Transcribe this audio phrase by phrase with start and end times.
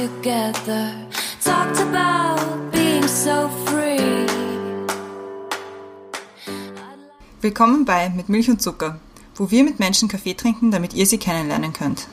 [0.00, 0.94] together.
[1.44, 4.26] Talked about being so free.
[7.42, 8.98] Willkommen bei Mit Milch und Zucker,
[9.34, 12.08] wo wir mit Menschen Kaffee trinken, damit ihr sie kennenlernen könnt.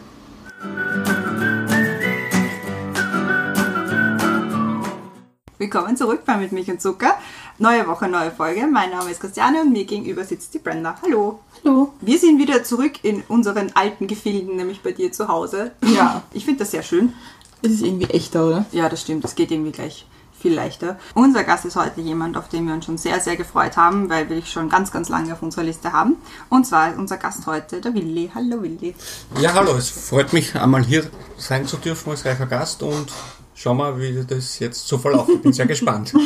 [5.57, 7.17] Willkommen zurück bei Mit Milch und Zucker.
[7.57, 8.67] Neue Woche, neue Folge.
[8.67, 10.95] Mein Name ist Christiane und mir gegenüber sitzt die Brenda.
[11.01, 11.39] Hallo.
[11.63, 11.93] Hallo.
[12.01, 15.71] Wir sind wieder zurück in unseren alten Gefilden, nämlich bei dir zu Hause.
[15.81, 16.21] Ja.
[16.33, 17.13] Ich finde das sehr schön.
[17.61, 18.65] Es ist irgendwie echter, oder?
[18.71, 19.25] Ja, das stimmt.
[19.25, 20.05] Es geht irgendwie gleich
[20.39, 20.99] viel leichter.
[21.15, 24.29] Unser Gast ist heute jemand, auf den wir uns schon sehr, sehr gefreut haben, weil
[24.29, 26.17] wir dich schon ganz, ganz lange auf unserer Liste haben.
[26.49, 28.31] Und zwar ist unser Gast heute der Willi.
[28.33, 28.93] Hallo Willi.
[29.39, 33.11] Ja, hallo, es freut mich einmal hier sein zu dürfen als reicher Gast und
[33.57, 35.29] schauen wir, wie das jetzt so verläuft.
[35.29, 36.13] Ich bin sehr gespannt.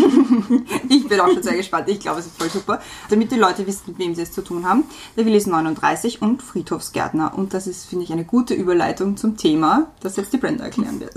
[0.89, 1.87] Ich bin auch schon sehr gespannt.
[1.87, 2.81] Ich glaube, es ist voll super.
[3.09, 4.83] Damit die Leute wissen, mit wem sie es zu tun haben.
[5.15, 7.33] Der Willi ist 39 und Friedhofsgärtner.
[7.37, 10.99] Und das ist, finde ich, eine gute Überleitung zum Thema, das jetzt die Brenda erklären
[10.99, 11.13] wird.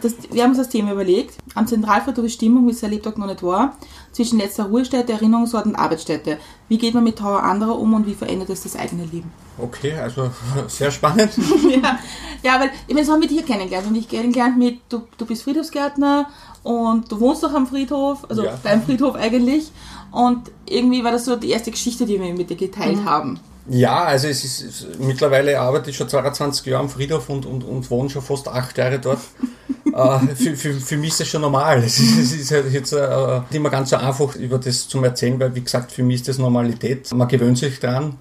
[0.00, 1.36] Das, wir haben uns das Thema überlegt.
[1.54, 3.76] Am Zentralfriedhof ist Stimmung, wie es der Lebtag noch nicht war,
[4.18, 6.38] zwischen letzter Ruhestätte, Erinnerungsort und Arbeitsstätte.
[6.68, 9.30] Wie geht man mit Trauer anderer um und wie verändert es das eigene Leben?
[9.56, 10.32] Okay, also
[10.66, 11.30] sehr spannend.
[11.70, 12.00] ja,
[12.42, 13.86] ja, weil, ich meine, das haben wir hier kennengelernt.
[13.86, 16.28] Und ich kennengelernt mit, du, du bist Friedhofsgärtner
[16.64, 18.58] und du wohnst doch am Friedhof, also Ja.
[18.60, 19.70] beim Friedhof eigentlich.
[20.10, 23.38] Und irgendwie war das so die erste Geschichte, die wir mit dir geteilt haben.
[23.68, 27.62] Ja, also es ist, es, mittlerweile arbeite ich schon 22 Jahre am Friedhof und, und,
[27.62, 29.20] und wohne schon fast acht Jahre dort.
[29.98, 31.82] äh, für, für, für mich ist das schon normal.
[31.84, 35.02] Es ist, es ist halt jetzt äh, nicht immer ganz so einfach, über das zu
[35.02, 37.12] erzählen, weil wie gesagt, für mich ist das Normalität.
[37.12, 38.16] Man gewöhnt sich dran.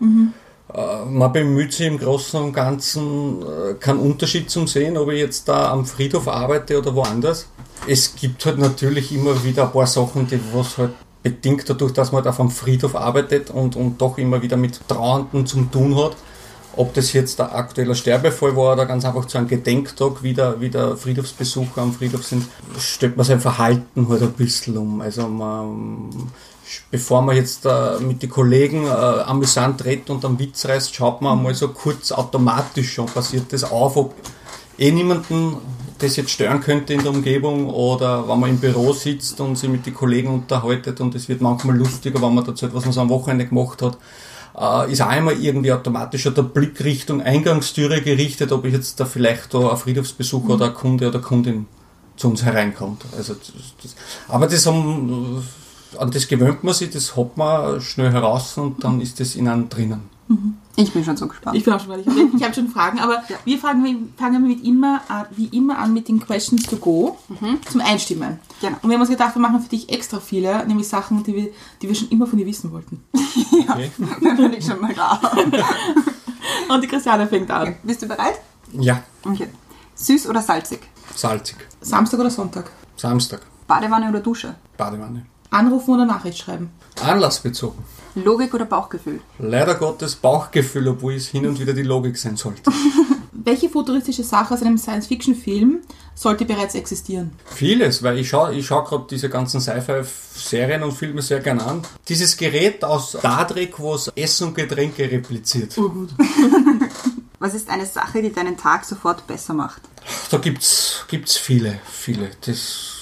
[0.74, 5.20] Äh, Man bemüht sich im Großen und Ganzen, äh, keinen Unterschied zum sehen, ob ich
[5.20, 7.48] jetzt da am Friedhof arbeite oder woanders.
[7.88, 10.92] Es gibt halt natürlich immer wieder ein paar Sachen, die was halt
[11.24, 14.80] bedingt dadurch, dass man halt auf einem Friedhof arbeitet und, und doch immer wieder mit
[14.88, 16.16] Trauernden zum tun hat.
[16.78, 20.62] Ob das jetzt der aktuelle Sterbefall war oder ganz einfach zu einem Gedenktag, wie der,
[20.62, 22.46] wie der Friedhofsbesucher am Friedhof sind,
[22.80, 25.02] stellt man sein Verhalten halt ein bisschen um.
[25.02, 26.10] Also man,
[26.92, 31.22] bevor man jetzt äh, mit den Kollegen äh, amüsant redet und am Witz reißt, schaut
[31.22, 34.14] man einmal so kurz automatisch schon, passiert das auf, ob
[34.78, 35.58] eh niemanden
[35.98, 39.70] das jetzt stören könnte in der Umgebung oder wenn man im Büro sitzt und sich
[39.70, 43.04] mit den Kollegen unterhaltet und es wird manchmal lustiger, wenn man dazu etwas, was man
[43.04, 43.98] am Wochenende gemacht hat,
[44.58, 49.06] äh, ist auch immer irgendwie automatisch der Blick Richtung Eingangstüre gerichtet, ob ich jetzt da
[49.06, 51.68] vielleicht da ein Friedhofsbesucher oder ein Kunde oder Kundin
[52.16, 53.04] zu uns hereinkommt.
[53.16, 53.52] Also das,
[53.84, 53.96] das,
[54.28, 55.44] aber das haben,
[55.98, 59.48] an das gewöhnt man sich, das hat man schnell heraus und dann ist das in
[59.48, 60.10] einem drinnen.
[60.80, 61.58] Ich bin schon so gespannt.
[61.58, 64.48] Ich bin auch schon mal, ich habe ich hab schon Fragen, aber wir fangen, fangen
[64.48, 67.18] mit immer, an- wie immer an mit den Questions to go
[67.72, 68.40] zum Einstimmen.
[68.62, 68.78] Genau.
[68.84, 71.50] Und wir haben uns gedacht, wir machen für dich extra viele, nämlich Sachen, die wir,
[71.82, 73.04] die wir schon immer von dir wissen wollten.
[73.70, 73.92] Okay.
[74.22, 75.20] Da bin ich schon mal da.
[76.74, 77.76] Und die Christiane fängt an.
[77.84, 78.40] Bist du bereit?
[78.74, 79.50] Ja, Okay.
[79.96, 80.80] Süß oder salzig?
[81.16, 81.58] salzig.
[81.82, 82.72] Samstag oder Sonntag?
[82.96, 83.42] Samstag.
[83.68, 84.56] Badewanne oder Dusche?
[84.78, 85.26] Badewanne.
[85.50, 86.70] Anrufen oder Nachricht schreiben?
[87.04, 87.84] Anlassbezogen.
[88.18, 89.22] Logik oder Bauchgefühl?
[89.40, 92.62] Leider Gottes Bauchgefühl, obwohl es hin und wieder die Logik sein sollte.
[93.32, 95.80] Welche futuristische Sache aus einem Science-Fiction-Film
[96.16, 97.32] sollte bereits existieren?
[97.46, 101.82] Vieles, weil ich schaue ich schau gerade diese ganzen Sci-Fi-Serien und Filme sehr gern an.
[102.10, 105.78] Dieses Gerät aus Star Trek, was Essen und Getränke repliziert.
[105.78, 106.10] Oh gut.
[107.40, 109.84] Was ist eine Sache, die deinen Tag sofort besser macht?
[110.32, 112.32] Da gibt's gibt's viele, viele.
[112.42, 112.96] Das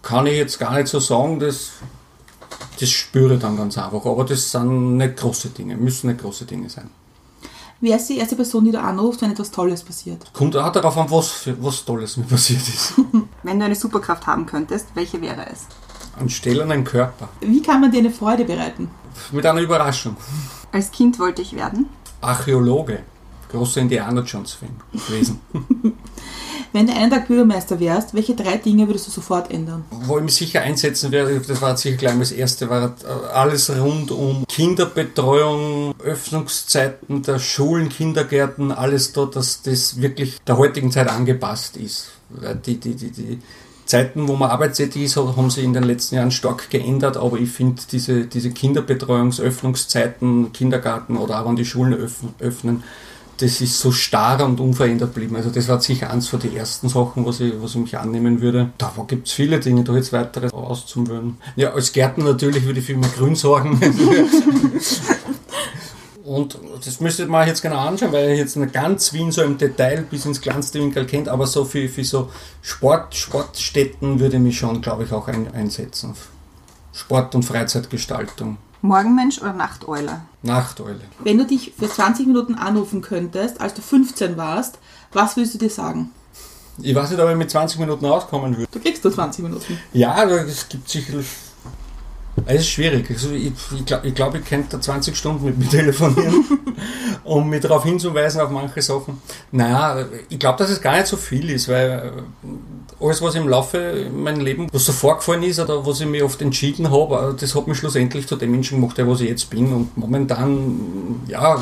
[0.00, 1.72] kann ich jetzt gar nicht so sagen, das,
[2.82, 4.04] das spüre ich dann ganz einfach.
[4.04, 6.90] Aber das sind nicht große Dinge, müssen nicht große Dinge sein.
[7.80, 10.32] Wer ist die erste Person, die du anrufst, wenn etwas Tolles passiert?
[10.32, 12.94] Kommt auch darauf an, was, was Tolles mir passiert ist.
[13.42, 15.66] Wenn du eine Superkraft haben könntest, welche wäre es?
[16.16, 17.28] Einen Körper.
[17.40, 18.88] Wie kann man dir eine Freude bereiten?
[19.32, 20.16] Mit einer Überraschung.
[20.70, 21.88] Als Kind wollte ich werden.
[22.20, 23.00] Archäologe.
[23.50, 25.40] Großer Indiana Jones-Fan gewesen.
[26.72, 29.84] Wenn du einen Tag Bürgermeister wärst, welche drei Dinge würdest du sofort ändern?
[29.90, 33.70] Wo ich mich sicher einsetzen werde, das war sicher gleich das erste, war äh, alles
[33.70, 41.08] rund um Kinderbetreuung, Öffnungszeiten der Schulen, Kindergärten, alles dort, dass das wirklich der heutigen Zeit
[41.08, 42.12] angepasst ist.
[42.64, 43.38] Die, die, die, die
[43.84, 47.50] Zeiten, wo man arbeitstätig ist, haben sich in den letzten Jahren stark geändert, aber ich
[47.50, 52.82] finde diese, diese Kinderbetreuungsöffnungszeiten, Kindergarten oder auch wenn die Schulen öffnen, öffnen
[53.42, 55.34] das ist so starr und unverändert geblieben.
[55.34, 58.40] Also das war sicher eins von den ersten Sachen, was ich, was ich mich annehmen
[58.40, 58.70] würde.
[58.78, 61.36] Da gibt es viele Dinge, da jetzt weitere auszuwählen.
[61.56, 63.80] Ja, als Gärtner natürlich würde ich für mehr Grün sorgen.
[66.24, 69.58] Und das müsste man jetzt genau anschauen, weil ich jetzt nicht ganz Wien so im
[69.58, 72.30] Detail bis ins kleinste Winkel kennt, aber so für, für so
[72.62, 76.14] Sport, Sportstätten würde ich mich schon, glaube ich, auch ein, einsetzen.
[76.92, 78.58] Sport- und Freizeitgestaltung.
[78.82, 80.22] Morgenmensch oder Nachteule?
[80.42, 81.00] Nachteule.
[81.20, 84.78] Wenn du dich für 20 Minuten anrufen könntest, als du 15 warst,
[85.12, 86.10] was würdest du dir sagen?
[86.78, 88.68] Ich weiß nicht, ob ich mit 20 Minuten auskommen würde.
[88.72, 89.78] Du kriegst nur 20 Minuten.
[89.92, 91.26] Ja, es gibt sicherlich.
[92.46, 93.08] Es ist schwierig.
[93.10, 96.44] Also ich ich glaube, ich, glaub, ich könnte 20 Stunden mit mir telefonieren,
[97.24, 99.20] um mich darauf hinzuweisen, auf manche Sachen.
[99.50, 103.48] Naja, ich glaube, dass es gar nicht so viel ist, weil äh, alles, was im
[103.48, 107.40] Laufe meines Lebens, was so vorgefallen ist oder was ich mir oft entschieden habe, äh,
[107.40, 109.72] das hat mich schlussendlich zu dem Menschen gemacht, der ich jetzt bin.
[109.72, 111.60] Und momentan, ja,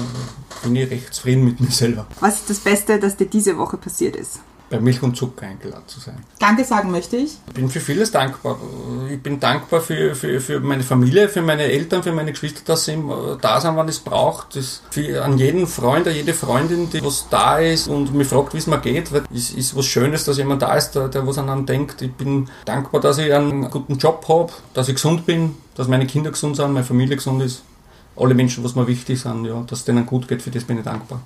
[0.63, 3.77] bin ich recht zufrieden mit mir selber, Was ist das Beste, das dir diese Woche
[3.77, 4.41] passiert ist?
[4.71, 6.25] Bei Milch und Zucker eingeladen zu sein.
[6.39, 7.33] Danke sagen möchte ich.
[7.49, 8.57] Ich bin für vieles dankbar.
[9.11, 12.85] Ich bin dankbar für, für, für meine Familie, für meine Eltern, für meine Geschwister, dass
[12.85, 14.55] sie immer da sind, wann es braucht.
[14.55, 18.55] Das für, an jeden Freund, an jede Freundin, die was da ist und mich fragt,
[18.55, 21.27] wie es mir geht, weil es ist was Schönes, dass jemand da ist, der, der
[21.27, 22.01] was an einen denkt.
[22.01, 26.07] Ich bin dankbar, dass ich einen guten Job habe, dass ich gesund bin, dass meine
[26.07, 27.63] Kinder gesund sind, meine Familie gesund ist.
[28.17, 30.79] Alle Menschen, was mir wichtig sind, ja, dass es denen gut geht, für das bin
[30.79, 31.23] ich dankbar.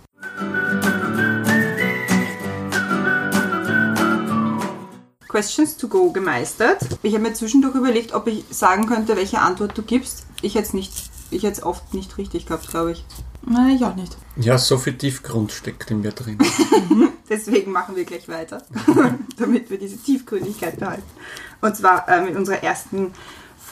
[5.35, 6.79] Questions to go gemeistert.
[7.03, 10.27] Ich habe mir zwischendurch überlegt, ob ich sagen könnte, welche Antwort du gibst.
[10.43, 10.93] Ich hätte es nicht,
[11.33, 13.05] ich hätte es oft nicht richtig gehabt, glaube ich.
[13.43, 14.17] Nein, ich auch nicht.
[14.37, 16.39] Ja, so viel Tiefgrund steckt in mir drin.
[17.29, 18.63] Deswegen machen wir gleich weiter,
[19.37, 21.03] damit wir diese Tiefgründigkeit behalten.
[21.61, 23.11] Und zwar äh, mit unserer ersten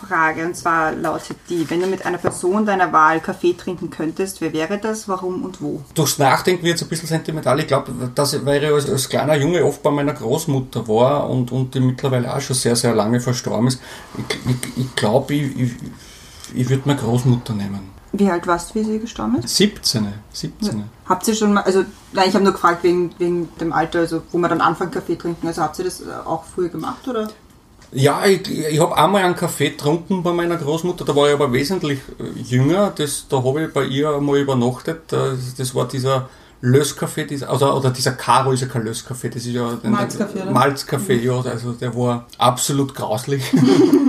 [0.07, 0.45] Frage.
[0.45, 4.53] Und zwar lautet die, wenn du mit einer Person deiner Wahl Kaffee trinken könntest, wer
[4.53, 5.83] wäre das, warum und wo?
[5.95, 7.59] Durchs Nachdenken wird es ein bisschen sentimental.
[7.61, 11.53] Ich glaube, dass weil ich als, als kleiner Junge oft bei meiner Großmutter war und,
[11.53, 13.81] und die mittlerweile auch schon sehr, sehr lange verstorben ist.
[14.17, 15.75] Ich, ich, ich glaube, ich,
[16.55, 17.93] ich, würde meine Großmutter nehmen.
[18.15, 19.57] Wie alt warst du, wie sie gestorben ist?
[19.57, 20.07] 17.
[20.33, 20.85] 17.
[21.07, 24.23] Habt ihr schon mal, also nein, ich habe nur gefragt wegen, wegen dem Alter, also
[24.31, 25.47] wo man dann anfängt Kaffee trinken.
[25.47, 27.31] Also habt ihr das auch früher gemacht oder?
[27.93, 31.53] Ja, ich, ich habe einmal einen Kaffee getrunken bei meiner Großmutter, da war ich aber
[31.53, 32.93] wesentlich äh, jünger.
[32.97, 35.01] Das, da habe ich bei ihr einmal übernachtet.
[35.09, 36.29] Das, das war dieser
[36.63, 40.51] Löskaffee, dieser, also, oder dieser Caro ist ja kein Löskaffee, das ist ja Malzkaffee, oder?
[40.53, 43.43] Malzkaffee, ja, also der war absolut grauslich.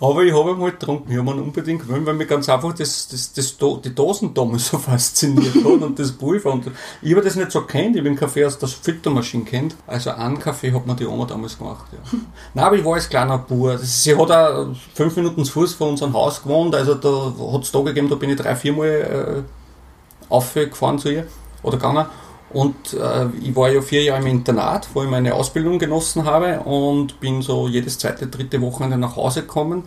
[0.00, 2.72] Aber ich habe ihn halt getrunken, ich habe ihn unbedingt gewöhnt, weil mich ganz einfach
[2.74, 6.52] das, das, das, die Dosendame so fasziniert hat und das Pulver.
[6.52, 6.70] Und
[7.02, 9.74] ich habe das nicht so kennt, ich den Kaffee aus der Filtermaschine kennt.
[9.86, 11.86] Also einen Kaffee hat mir die Oma damals gemacht.
[11.92, 11.98] Ja.
[12.54, 13.44] Nein, aber ich war als kleiner.
[13.48, 17.62] Das- Sie hat auch fünf Minuten zu Fuß von unserem Haus gewohnt, also da hat
[17.62, 21.26] es da gegeben, da bin ich drei, viermal äh, aufgefahren zu ihr
[21.62, 22.06] oder gegangen.
[22.50, 26.60] Und äh, ich war ja vier Jahre im Internat, wo ich meine Ausbildung genossen habe
[26.60, 29.84] und bin so jedes zweite, dritte Wochenende nach Hause gekommen.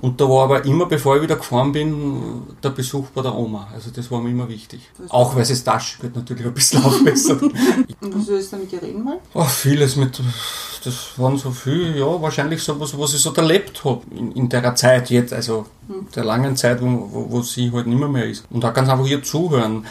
[0.00, 3.68] Und da war aber immer, bevor ich wieder gefahren bin, der Besuch bei der Oma.
[3.74, 4.80] Also das war mir immer wichtig.
[5.10, 7.42] Auch weil es das Taschengeld natürlich ein bisschen aufbessert.
[7.42, 7.54] Und
[8.00, 9.18] was willst du mit ihr reden mal?
[9.34, 10.20] Ach, vieles mit,
[10.84, 14.48] das waren so viel, ja, wahrscheinlich so was, was ich so erlebt habe in, in
[14.48, 15.66] der Zeit jetzt, also
[16.14, 18.44] der langen Zeit, wo, wo, wo sie halt nicht mehr, mehr ist.
[18.48, 19.84] Und da ganz einfach ihr zuhören.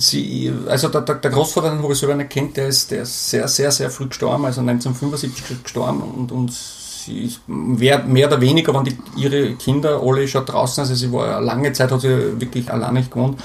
[0.00, 3.28] Sie, also der, der, Großvater, den habe ich selber nicht kennt, der ist, der ist
[3.28, 8.40] sehr, sehr, sehr früh gestorben, also 1975 gestorben und, und sie ist mehr, mehr oder
[8.40, 12.40] weniger waren die, ihre Kinder alle schon draußen, also sie war lange Zeit, hat sie
[12.40, 13.40] wirklich alleine gewohnt.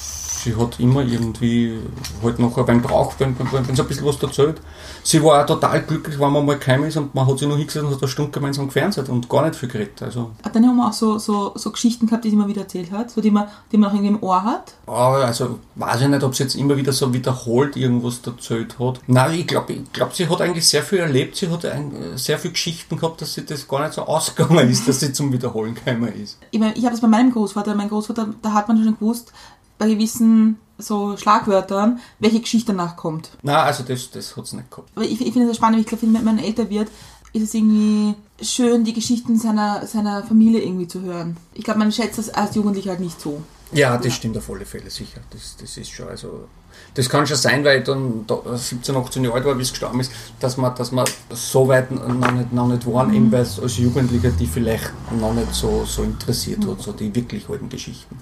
[0.45, 1.80] Sie hat immer irgendwie
[2.21, 4.62] halt noch beim Brauch, wenn, wenn, wenn sie ein bisschen was erzählt.
[5.01, 7.57] Sie war auch total glücklich, wenn man mal geheim ist und man hat sich nur
[7.57, 10.03] hingesetzt und hat eine Stunde gemeinsam gefernseht und gar nicht viel geredet.
[10.03, 12.92] Also, Hat deine Oma auch so, so, so Geschichten gehabt, die sie immer wieder erzählt
[12.92, 14.75] hat, so die man, die man auch irgendwie im Ohr hat?
[14.86, 19.00] aber also weiß ich nicht, ob sie jetzt immer wieder so wiederholt irgendwas erzählt hat.
[19.08, 21.36] Nein, ich glaube, ich glaub, sie hat eigentlich sehr viel erlebt.
[21.36, 24.88] Sie hat ein, sehr viel Geschichten gehabt, dass sie das gar nicht so ausgegangen ist,
[24.88, 26.38] dass sie zum Wiederholen gekommen ist.
[26.51, 29.34] Ich, mein, ich habe das bei meinem Großvater, mein Großvater, da hat man schon gewusst,
[29.77, 33.29] bei gewissen so Schlagwörtern, welche Geschichte danach kommt.
[33.44, 34.89] Nein, also das, das hat sie nicht gehabt.
[34.96, 36.89] Aber ich, ich finde das spannend, ich glaube, wenn man älter wird,
[37.34, 41.38] ist es irgendwie schön, die Geschichten seiner, seiner Familie irgendwie zu hören.
[41.53, 43.41] Ich glaube, man schätzt das als Jugendlicher halt nicht so.
[43.72, 45.20] Ja, das stimmt auf alle Fälle, sicher.
[45.32, 46.48] Das, das ist schon, also,
[46.94, 49.72] das kann schon sein, weil ich dann da 17, 18 Jahre alt war, wie es
[49.72, 53.41] gestorben ist, dass man, dass man so weit noch nicht, noch nicht waren, eben weil
[53.41, 57.70] es als Jugendlicher die vielleicht noch nicht so, so interessiert hat, so die wirklich alten
[57.70, 58.17] Geschichten.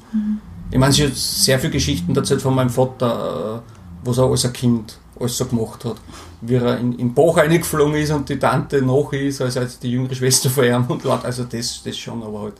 [0.73, 4.43] Ich meine, sie hat sehr viele Geschichten erzählt von meinem Vater, äh, was er als
[4.43, 5.97] ein Kind alles so gemacht hat.
[6.41, 9.91] Wie er in, in Bach reingeflogen ist und die Tante nach ist, also als die
[9.91, 12.55] jüngere Schwester von ihm und laut, also das, das schon, aber halt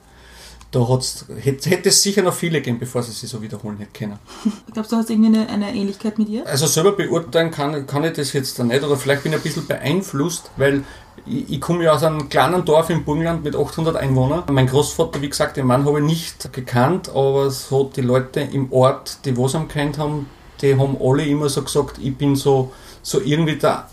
[0.70, 3.92] da hat's, hätte, hätte es sicher noch viele gegeben, bevor sie sich so wiederholen hätte
[3.98, 4.20] können.
[4.74, 6.46] Glaubst du, hast irgendwie eine, eine Ähnlichkeit mit ihr?
[6.48, 9.44] Also selber beurteilen kann, kann ich das jetzt da nicht, oder vielleicht bin ich ein
[9.44, 10.84] bisschen beeinflusst, weil
[11.26, 14.44] ich, ich komme ja aus einem kleinen Dorf im Burgenland mit 800 Einwohnern.
[14.52, 18.72] Mein Großvater, wie gesagt, den Mann habe ich nicht gekannt, aber so die Leute im
[18.72, 20.28] Ort, die was am kennt haben,
[20.62, 23.88] die haben alle immer so gesagt, ich bin so, so irgendwie der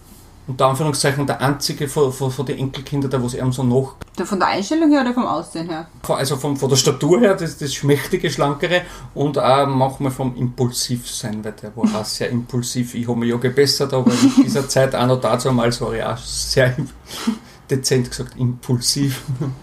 [0.51, 4.27] unter Anführungszeichen der einzige von, von, von den Enkelkindern, der was ihm so nach Der
[4.27, 5.89] Von der Einstellung her oder vom Aussehen her?
[6.09, 8.83] also von, von der Statur her, das, das schmächtige, schlankere
[9.15, 12.95] und auch manchmal vom Impulsivsein, weil der war auch sehr impulsiv.
[12.95, 16.03] Ich habe mich ja gebessert, aber in dieser Zeit auch noch dazu mal war ich
[16.03, 16.75] auch sehr
[17.71, 19.23] dezent gesagt impulsiv.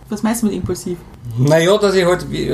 [0.10, 0.98] Was meinst du mit impulsiv?
[1.40, 2.50] Naja, dass ich halt, wie,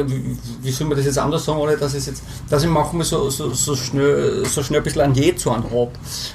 [0.62, 3.30] wie- soll man das jetzt anders sagen, ohne dass ich jetzt, dass ich manchmal so,
[3.30, 5.92] so, so schnell, so schnell ein bisschen an je zu habe.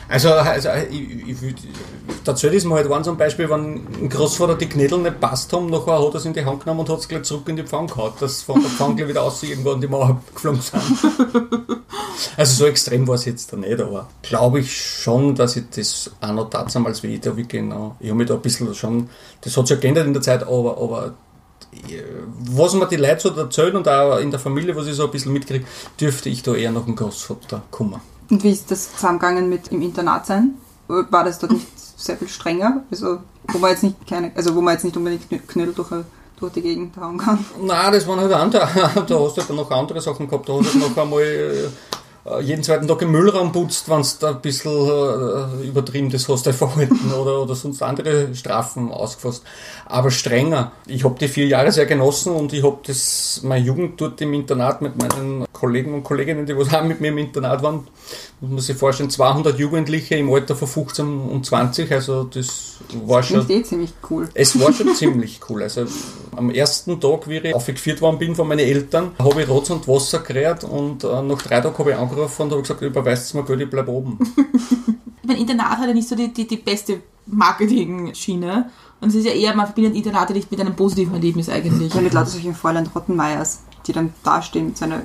[0.09, 1.55] Also, also ich, ich,
[2.25, 5.69] dazu ist mir halt waren zum Beispiel, wenn ein Großvater die Knädel nicht passt haben,
[5.71, 7.65] nachher hat er es in die Hand genommen und hat es gleich zurück in die
[7.65, 10.83] Pfanne gehauen, dass von der Pfanne gleich wieder aus irgendwo an die Mauer geflogen sind.
[12.37, 16.11] Also so extrem war es jetzt da nicht, aber glaube ich schon, dass ich das
[16.21, 19.09] auch noch damals, wie ich da wie genau, ich habe mich da ein bisschen schon,
[19.41, 21.15] das hat sich ja geändert in der Zeit, aber, aber
[22.51, 25.11] was mir die Leute so erzählen und auch in der Familie, was ich so ein
[25.11, 25.65] bisschen mitkriege,
[26.01, 28.01] dürfte ich da eher noch einen Großvater kommen.
[28.31, 30.55] Und wie ist das zusammengegangen mit im Internat sein?
[30.89, 31.67] War das dort nicht
[31.97, 32.83] sehr viel strenger?
[32.91, 33.19] Also,
[33.49, 35.89] wo man jetzt nicht keine, also wo man jetzt nicht unbedingt Knö- Knödel durch,
[36.39, 37.45] durch die Gegend hauen kann.
[37.63, 38.69] Nein, das waren halt andere.
[38.95, 40.49] Da hast du halt dann noch andere Sachen gehabt.
[40.49, 41.69] Da hast du halt noch einmal äh,
[42.41, 46.47] jeden zweiten Tag im Müllraum putzt, wenn du da ein bisschen äh, übertrieben das hast,
[46.47, 49.45] dein Verhalten oder, oder sonst andere Strafen ausgefasst.
[49.87, 50.73] Aber strenger.
[50.87, 54.35] Ich habe die vier Jahre sehr genossen und ich habe das meine Jugend dort im
[54.35, 57.87] Internat mit meinen Kollegen und Kolleginnen, die was auch mit mir im Internat waren,
[58.41, 61.91] muss man sich vorstellen, 200 Jugendliche im Alter von 15 und 20.
[61.91, 64.29] Also das war schon Klingt eh ziemlich cool.
[64.35, 65.63] es war schon ziemlich cool.
[65.63, 65.87] Also
[66.37, 69.89] am ersten Tag, wie ich aufgeführt worden bin von meinen Eltern, habe ich Rotz und
[69.89, 73.43] Wasser gerät und äh, nach drei Tagen habe ich angerufen und habe gesagt, überweist mir
[73.43, 74.19] Geld, ich bleib oben.
[75.25, 78.71] Mein Internat hat ja nicht so die, die, die beste Marketing-Schiene.
[79.01, 81.93] Und es ist ja eher, man verbindet Internate nicht mit einem positiven Erlebnis eigentlich.
[81.93, 85.03] Ja, mit lauter solchen Fräulein Rottenmeiers, die dann dastehen mit so einer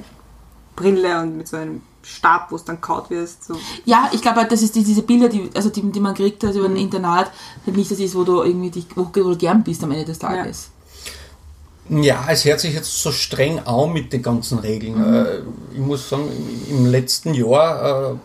[0.75, 3.45] Brille und mit so einem Stab, wo es dann kaut wirst.
[3.45, 3.55] So.
[3.85, 6.43] Ja, ich glaube halt, das ist die, diese Bilder, die, also die, die man kriegt
[6.43, 7.31] also über ein Internat,
[7.65, 10.19] halt nicht das ist, wo du irgendwie dich, wo du gern bist am Ende des
[10.19, 10.69] Tages.
[11.89, 15.03] Ja, es hört sich jetzt so streng an mit den ganzen Regeln.
[15.03, 15.39] Äh,
[15.73, 16.29] ich muss sagen,
[16.69, 18.15] im- letzten Jahr, äh,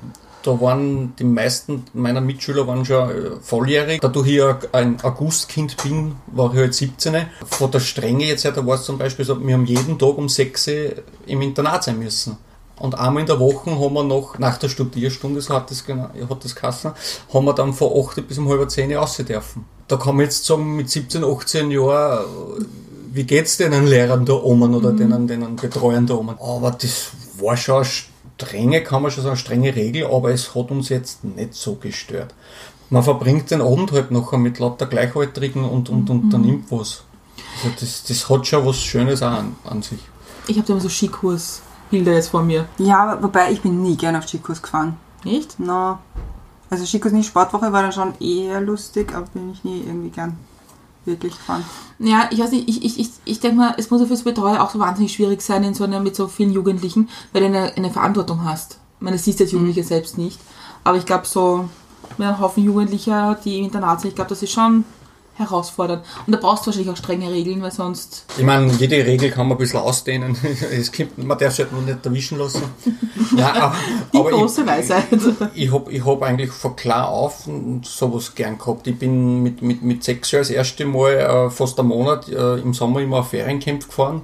[0.44, 4.00] da waren die meisten meiner Mitschüler waren schon äh, volljährig.
[4.00, 7.26] Dadurch ich ja ein Augustkind bin, war ich halt 17.
[7.46, 10.16] Von der Strenge jetzt her, da war es zum Beispiel so, wir haben jeden Tag
[10.16, 10.74] um 6 Uhr
[11.26, 12.36] im Internat sein müssen.
[12.78, 16.10] Und einmal in der Woche haben wir noch, nach der Studierstunde, so hat das, genau,
[16.28, 16.92] hat das geheißen,
[17.32, 19.64] haben wir dann von 8 bis um halb 10 Uhr raus dürfen.
[19.88, 22.64] Da kann man jetzt sagen, mit 17, 18 Jahren, äh,
[23.12, 26.38] wie geht's den Lehrern da oben oder denen, denen Betreuern da oben?
[26.38, 30.54] Aber das war schon eine strenge, kann man schon sagen, eine strenge Regel, aber es
[30.54, 32.34] hat uns jetzt nicht so gestört.
[32.90, 37.02] Man verbringt den Abend halt nachher mit lauter Gleichaltrigen und, und unternimmt was.
[37.56, 39.98] Also das, das hat schon was Schönes auch an, an sich.
[40.46, 40.88] Ich habe da immer so
[41.88, 42.66] Skikurs-Bilder jetzt vor mir.
[42.78, 44.96] Ja, wobei ich bin nie gern auf Skikurs gefahren.
[45.24, 45.58] Nicht?
[45.58, 45.98] No.
[46.70, 50.36] Also Skikurs nicht, Sportwoche war dann schon eher lustig, aber bin ich nie irgendwie gern
[51.04, 51.64] wirklich gefahren.
[51.98, 54.62] Ja, ich weiß nicht, ich, ich, ich, ich denke mal, es muss ja fürs Betreuer
[54.62, 57.74] auch so wahnsinnig schwierig sein in so einer, mit so vielen Jugendlichen, weil du eine,
[57.74, 58.78] eine Verantwortung hast.
[58.98, 60.38] Ich meine, das siehst du als Jugendliche selbst nicht.
[60.84, 61.68] Aber ich glaube, so
[62.18, 64.84] mit einem Haufen Jugendlicher, die im Internat sind, ich glaube, das ist schon
[65.38, 66.04] herausfordernd.
[66.26, 68.24] Und da brauchst du wahrscheinlich auch strenge Regeln, weil sonst.
[68.36, 70.36] Ich meine, jede Regel kann man ein bisschen ausdehnen.
[70.70, 72.62] Es gibt, man darf sich halt nur nicht erwischen lassen.
[73.36, 73.76] Ja, aber,
[74.12, 75.04] Die aber große Weisheit.
[75.54, 77.48] ich, ich habe ich hab eigentlich von klar auf
[77.82, 78.86] sowas gern gehabt.
[78.86, 82.56] Ich bin mit, mit, mit sechs Jahren das erste Mal äh, fast einen Monat äh,
[82.56, 84.22] im Sommer immer auf Feriencamp gefahren.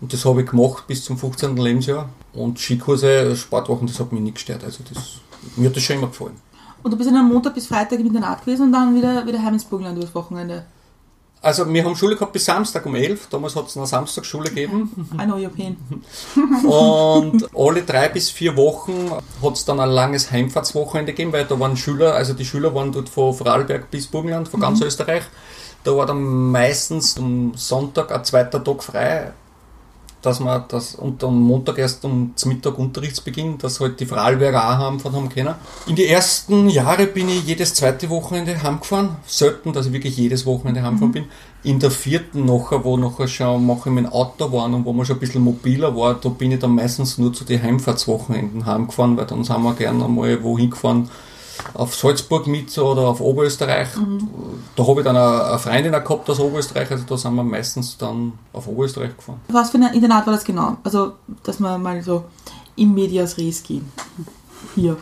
[0.00, 1.56] Und das habe ich gemacht bis zum 15.
[1.56, 2.08] Lebensjahr.
[2.32, 4.64] Und Skikurse, Sportwochen, das hat mich nicht gestört.
[4.64, 5.20] Also das,
[5.56, 6.36] mir hat das schon immer gefallen.
[6.84, 9.42] Und du bist dann am Montag bis Freitag im Internat gewesen und dann wieder, wieder
[9.42, 10.66] heim ins Burgenland übers Wochenende.
[11.40, 13.28] Also wir haben Schule gehabt bis Samstag um 11.
[13.30, 15.08] Damals hat es eine Samstagsschule gegeben.
[15.20, 15.78] I know your pain.
[16.66, 19.10] Und alle drei bis vier Wochen
[19.42, 22.92] hat es dann ein langes Heimfahrtswochenende gegeben, weil da waren Schüler, also die Schüler waren
[22.92, 25.24] dort von Vorarlberg bis Burgenland, von ganz Österreich.
[25.84, 29.32] Da war dann meistens am Sonntag ein zweiter Tag frei,
[30.24, 34.64] dass man das und am Montag erst um zum Mittag Unterrichtsbeginn, dass halt die Vorarlberger
[34.64, 35.54] auch heimfahren haben können.
[35.86, 39.16] In die ersten Jahre bin ich jedes zweite Wochenende heimgefahren.
[39.26, 41.24] Selten, dass ich wirklich jedes Wochenende heimgefahren bin.
[41.62, 45.06] In der vierten nachher, wo nachher schon mache ich mein Auto waren und wo man
[45.06, 49.16] schon ein bisschen mobiler war, da bin ich dann meistens nur zu den Heimfahrtswochenenden heimgefahren,
[49.16, 51.10] weil dann sind wir gerne einmal wohin gefahren,
[51.74, 53.88] auf Salzburg mit oder auf Oberösterreich.
[54.76, 57.96] Da habe ich dann eine, eine Freundin gehabt aus Oberösterreich, also da sind wir meistens
[57.96, 59.40] dann auf Oberösterreich gefahren.
[59.48, 60.76] Was für ein Internat war das genau?
[60.84, 62.24] Also, dass wir mal so
[62.76, 63.90] im Medias Res gehen.
[64.74, 64.96] Hier.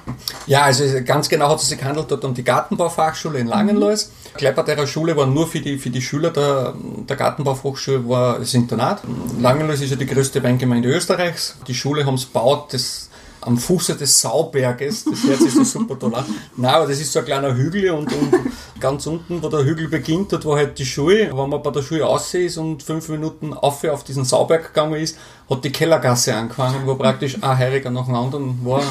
[0.47, 4.11] Ja, also ganz genau hat es sich gehandelt dort um die Gartenbaufachschule in Langenlois.
[4.35, 6.75] Bei der Schule war nur für die, für die Schüler der,
[7.09, 9.03] der Gartenbaufachschule war das Internat.
[9.41, 11.57] Langenlois ist ja die größte Weingemeinde Österreichs.
[11.69, 13.09] Die Schule haben es gebaut, das
[13.43, 16.25] am Fuße des Sauberges, das hört sich so super toll an.
[16.57, 18.33] Nein, aber das ist so ein kleiner Hügel und, und
[18.81, 21.31] ganz unten, wo der Hügel beginnt, dort war halt die Schule.
[21.37, 24.95] Wenn man bei der Schule aussehen ist und fünf Minuten auf, auf diesen Sauberg gegangen
[24.95, 25.19] ist,
[25.51, 28.83] hat die Kellergasse angefangen, wo praktisch ein Heiriger nach dem anderen war.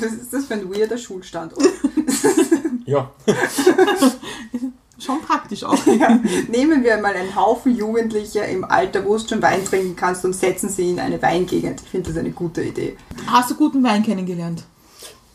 [0.00, 1.62] Das ist das für ein weirder Schulstandort.
[2.86, 3.10] Ja.
[5.00, 5.78] Schon praktisch auch.
[5.86, 6.20] Ja.
[6.48, 10.34] Nehmen wir mal einen Haufen Jugendlicher im Alter, wo du schon Wein trinken kannst und
[10.34, 11.82] setzen sie in eine Weingegend.
[11.82, 12.96] Ich finde das eine gute Idee.
[13.26, 14.64] Hast du guten Wein kennengelernt?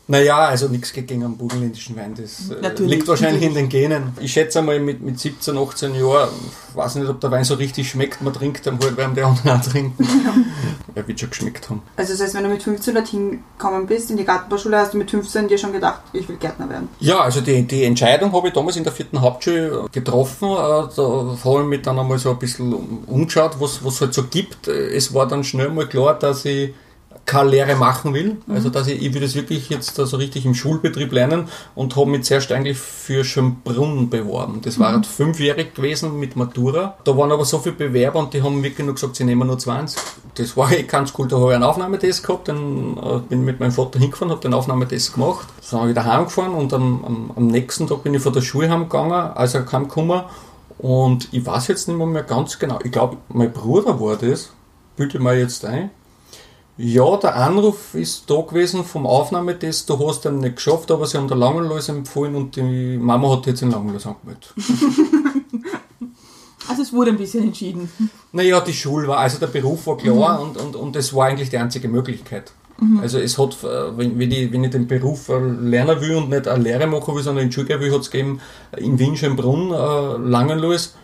[0.08, 2.14] Naja, also nichts gegen einen burgenländischen Wein.
[2.14, 3.48] Das äh, liegt wahrscheinlich natürlich.
[3.48, 4.12] in den Genen.
[4.20, 6.28] Ich schätze einmal mit, mit 17, 18 Jahren,
[6.74, 8.22] weiß nicht, ob der Wein so richtig schmeckt.
[8.22, 10.06] Man trinkt dann halt, weil die anderen auch trinken.
[10.94, 11.82] Er wird schon geschmeckt haben.
[11.96, 14.98] Also das heißt, wenn du mit 15 dorthin gekommen bist, in die Gartenbauschule, hast du
[14.98, 16.88] mit 15 dir schon gedacht, ich will Gärtner werden.
[17.00, 20.48] Ja, also die, die Entscheidung habe ich damals in der vierten Hauptschule getroffen.
[20.52, 20.54] Äh,
[20.96, 22.72] Da habe ich mich dann einmal so ein bisschen
[23.06, 24.68] umgeschaut, was es halt so gibt.
[24.68, 26.72] Äh, Es war dann schnell mal klar, dass ich
[27.26, 28.38] keine Lehre machen will.
[28.48, 31.96] Also dass ich, ich will das wirklich jetzt da so richtig im Schulbetrieb lernen und
[31.96, 34.60] habe mich zuerst eigentlich für Schönbrunn beworben.
[34.62, 36.96] Das war halt fünfjährig gewesen mit Matura.
[37.04, 39.58] Da waren aber so viele Bewerber und die haben wirklich nur gesagt, sie nehmen nur
[39.58, 40.00] 20.
[40.36, 41.26] Das war eh ganz cool.
[41.26, 44.54] Da habe ich einen Aufnahmetest gehabt, dann äh, bin mit meinem Vater hingefahren, habe den
[44.54, 45.48] Aufnahmetest gemacht.
[45.70, 48.42] Dann habe ich wieder heimgefahren und am, am, am nächsten Tag bin ich von der
[48.42, 50.22] Schule heimgegangen, als er heimgekommen.
[50.78, 52.78] Und ich weiß jetzt nicht mehr, mehr ganz genau.
[52.84, 54.50] Ich glaube, mein Bruder war das.
[54.96, 55.90] Bilde mir jetzt ein.
[56.78, 61.16] Ja, der Anruf ist da gewesen vom Aufnahmetest, du hast ihn nicht geschafft, aber sie
[61.16, 64.54] haben der Langenlois empfohlen und die Mama hat jetzt in Langenlois angemeldet.
[66.68, 67.88] Also es wurde ein bisschen entschieden.
[68.32, 71.48] Naja, die Schule war, also der Beruf war klar und, und, und das war eigentlich
[71.48, 72.50] die einzige Möglichkeit.
[73.00, 76.28] Also es hat, äh, wenn, wenn, ich, wenn ich den Beruf äh, lernen will und
[76.28, 78.40] nicht eine Lehre machen will, sondern in die Schule gehen will, hat es gegeben
[78.76, 80.94] in Wien, Schönbrunn, äh, Langenlois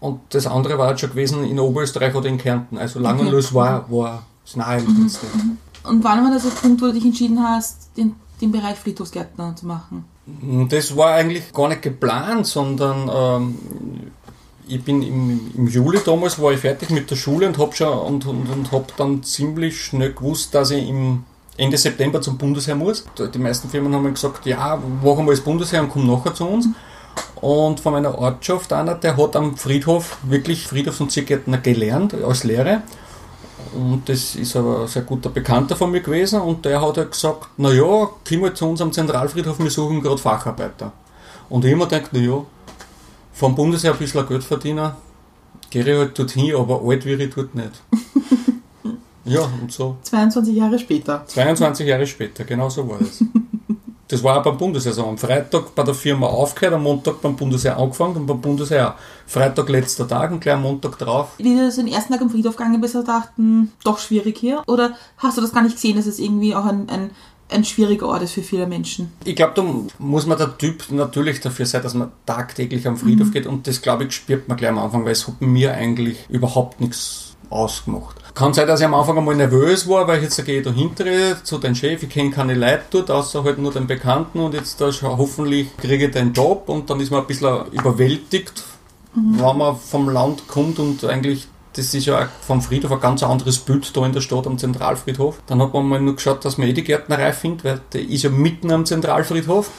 [0.00, 2.78] und das andere war halt schon gewesen in Oberösterreich oder in Kärnten.
[2.78, 5.26] Also Langenlois war, war das naheliegendste.
[5.84, 9.54] Und wann war das der Punkt, wo du dich entschieden hast, den, den Bereich Friedhofsgärtner
[9.56, 10.04] zu machen?
[10.70, 13.58] Das war eigentlich gar nicht geplant, sondern ähm,
[14.66, 17.98] ich bin im, im Juli damals war ich fertig mit der Schule und habe schon
[17.98, 21.24] und, und, und hab dann ziemlich schnell gewusst, dass ich im
[21.56, 23.04] Ende September zum Bundesheer muss.
[23.34, 26.46] Die meisten Firmen haben mir gesagt, ja, mach einmal das Bundesheer und komm nachher zu
[26.46, 26.68] uns.
[27.40, 32.44] Und von meiner Ortschaft einer, der hat am Friedhof wirklich Friedhofs- und Ziergärtner gelernt als
[32.44, 32.82] Lehre.
[33.74, 37.10] Und das ist aber ein sehr guter Bekannter von mir gewesen und der hat halt
[37.12, 40.92] gesagt, naja, komm mal zu uns am Zentralfriedhof, wir suchen gerade Facharbeiter.
[41.48, 42.44] Und ich immer gedacht, naja,
[43.32, 44.92] vom Bundesheer ein bisschen Geld verdienen,
[45.70, 47.72] gehe ich halt dorthin, aber alt wäre ich dort nicht.
[49.24, 49.96] ja, und so.
[50.02, 51.24] 22 Jahre später.
[51.26, 53.22] 22 Jahre später, genau so war das.
[54.06, 55.06] Das war auch beim Bundesheer so.
[55.06, 58.94] Am Freitag bei der Firma aufgehört, am Montag beim Bundesheer angefangen und beim Bundesheer auch.
[59.26, 61.32] Freitag letzter Tag und gleich am Montag drauf.
[61.38, 64.38] Wie du den ersten Tag am Friedhof gegangen bist, hast du gedacht, hm, doch schwierig
[64.38, 64.62] hier?
[64.66, 67.10] Oder hast du das gar nicht gesehen, dass es irgendwie auch ein, ein,
[67.50, 69.12] ein schwieriger Ort ist für viele Menschen?
[69.24, 69.64] Ich glaube, da
[69.98, 73.82] muss man der Typ natürlich dafür sein, dass man tagtäglich am Friedhof geht und das,
[73.82, 78.16] glaube ich, spürt man gleich am Anfang, weil es hat mir eigentlich überhaupt nichts ausgemacht.
[78.34, 81.36] Kann sein, dass ich am Anfang einmal nervös war, weil ich jetzt gehe da hintere
[81.44, 84.80] zu deinem Chef, ich kenne keine Leute dort, außer halt nur den Bekannten und jetzt
[84.80, 88.64] da hoffentlich kriege ich den Job und dann ist man ein bisschen überwältigt,
[89.14, 93.58] wenn man vom Land kommt und eigentlich das ist ja vom Friedhof ein ganz anderes
[93.58, 95.42] Bild da in der Stadt am Zentralfriedhof.
[95.46, 98.22] Dann hat man mal nur geschaut, dass man eh die Gärtnerei findet, weil der ist
[98.22, 99.70] ja mitten am Zentralfriedhof.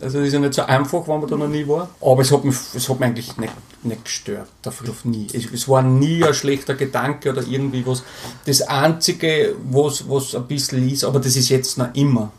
[0.00, 1.88] Also das ist ja nicht so einfach, wenn man da noch nie war.
[2.00, 3.52] Aber es hat mich, es hat mich eigentlich nicht,
[3.84, 5.28] nicht gestört, der Friedhof nie.
[5.32, 8.02] Es, es war nie ein schlechter Gedanke oder irgendwie was.
[8.46, 12.32] Das Einzige, was, was ein bisschen ist, aber das ist jetzt noch immer.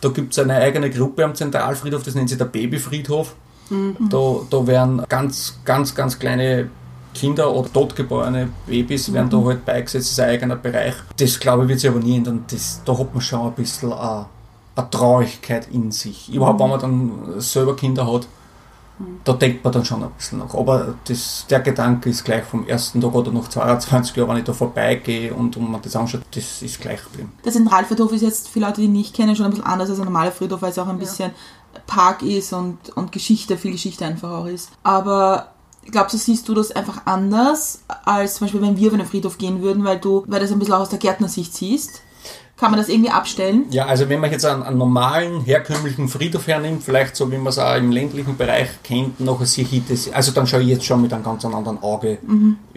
[0.00, 3.36] Da gibt es eine eigene Gruppe am Zentralfriedhof, das nennt sich der Babyfriedhof.
[3.70, 6.68] Da, da werden ganz, ganz, ganz kleine
[7.14, 10.94] Kinder oder totgeborene Babys werden da halt beigesetzt, das ist ein eigener Bereich.
[11.16, 12.44] Das glaube ich wird sich aber nie ändern.
[12.50, 14.26] Das, da hat man schon ein bisschen eine,
[14.76, 16.32] eine Traurigkeit in sich.
[16.32, 18.26] Überhaupt, wenn man dann selber Kinder hat,
[19.24, 20.54] da denkt man dann schon ein bisschen nach.
[20.54, 24.44] Aber das, der Gedanke ist gleich vom ersten Tag oder nach 22 Jahren, wenn ich
[24.44, 27.32] da vorbeigehe und, und man das anschaut, das ist gleich geblieben.
[27.44, 29.98] Der Zentralfriedhof ist jetzt für Leute, die ihn nicht kennen, schon ein bisschen anders als
[29.98, 31.32] ein normaler Friedhof, weil es auch ein bisschen
[31.86, 34.70] Park ist und, und Geschichte, viel Geschichte einfach auch ist.
[34.82, 35.48] Aber
[35.90, 39.38] glaubst du, siehst du das einfach anders, als zum Beispiel, wenn wir auf einen Friedhof
[39.38, 42.02] gehen würden, weil du, weil das ein bisschen auch aus der Gärtnersicht siehst?
[42.56, 43.64] Kann man das irgendwie abstellen?
[43.70, 47.48] Ja, also wenn man jetzt einen, einen normalen, herkömmlichen Friedhof hernimmt, vielleicht so wie man
[47.48, 50.84] es auch im ländlichen Bereich kennt, nachher sehe ich das, also dann schaue ich jetzt
[50.84, 52.18] schon mit einem ganz anderen Auge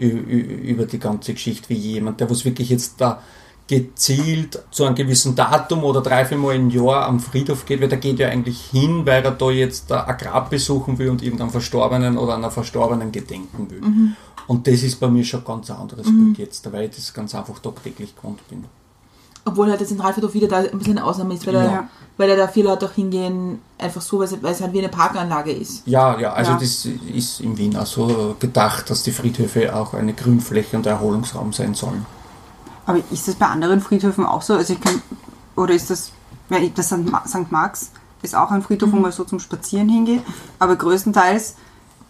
[0.00, 3.22] über die ganze Geschichte wie jemand, der was wirklich jetzt da
[3.68, 7.88] gezielt zu einem gewissen Datum oder drei, vier Mal im Jahr am Friedhof geht, weil
[7.88, 11.50] der geht ja eigentlich hin, weil er da jetzt ein Grab besuchen will und irgendeinem
[11.50, 13.80] Verstorbenen oder einer Verstorbenen gedenken will.
[14.46, 17.34] Und das ist bei mir schon ein ganz anderes Bild jetzt, weil ich das ganz
[17.34, 18.64] einfach tagtäglich gewohnt bin.
[19.44, 21.62] Obwohl halt der Zentralfriedhof wieder da ein bisschen eine Ausnahme ist, weil, Ja.
[21.64, 24.72] da, weil da, da viele Leute auch hingehen, einfach so, weil es, weil es halt
[24.72, 25.86] wie eine Parkanlage ist.
[25.86, 26.58] Ja, ja, also Ja.
[26.58, 31.52] das ist in Wien auch so gedacht, dass die Friedhöfe auch eine Grünfläche und Erholungsraum
[31.52, 32.06] sein sollen.
[32.86, 34.54] Aber ist das bei anderen Friedhöfen auch so?
[34.54, 35.02] Also ich kann,
[35.56, 36.12] oder ist das,
[36.50, 37.10] ja, das St.
[37.10, 37.50] Ma- St.
[37.50, 37.90] Marx
[38.22, 40.22] ist auch ein Friedhof, wo man so zum Spazieren hingeht,
[40.58, 41.56] aber größtenteils,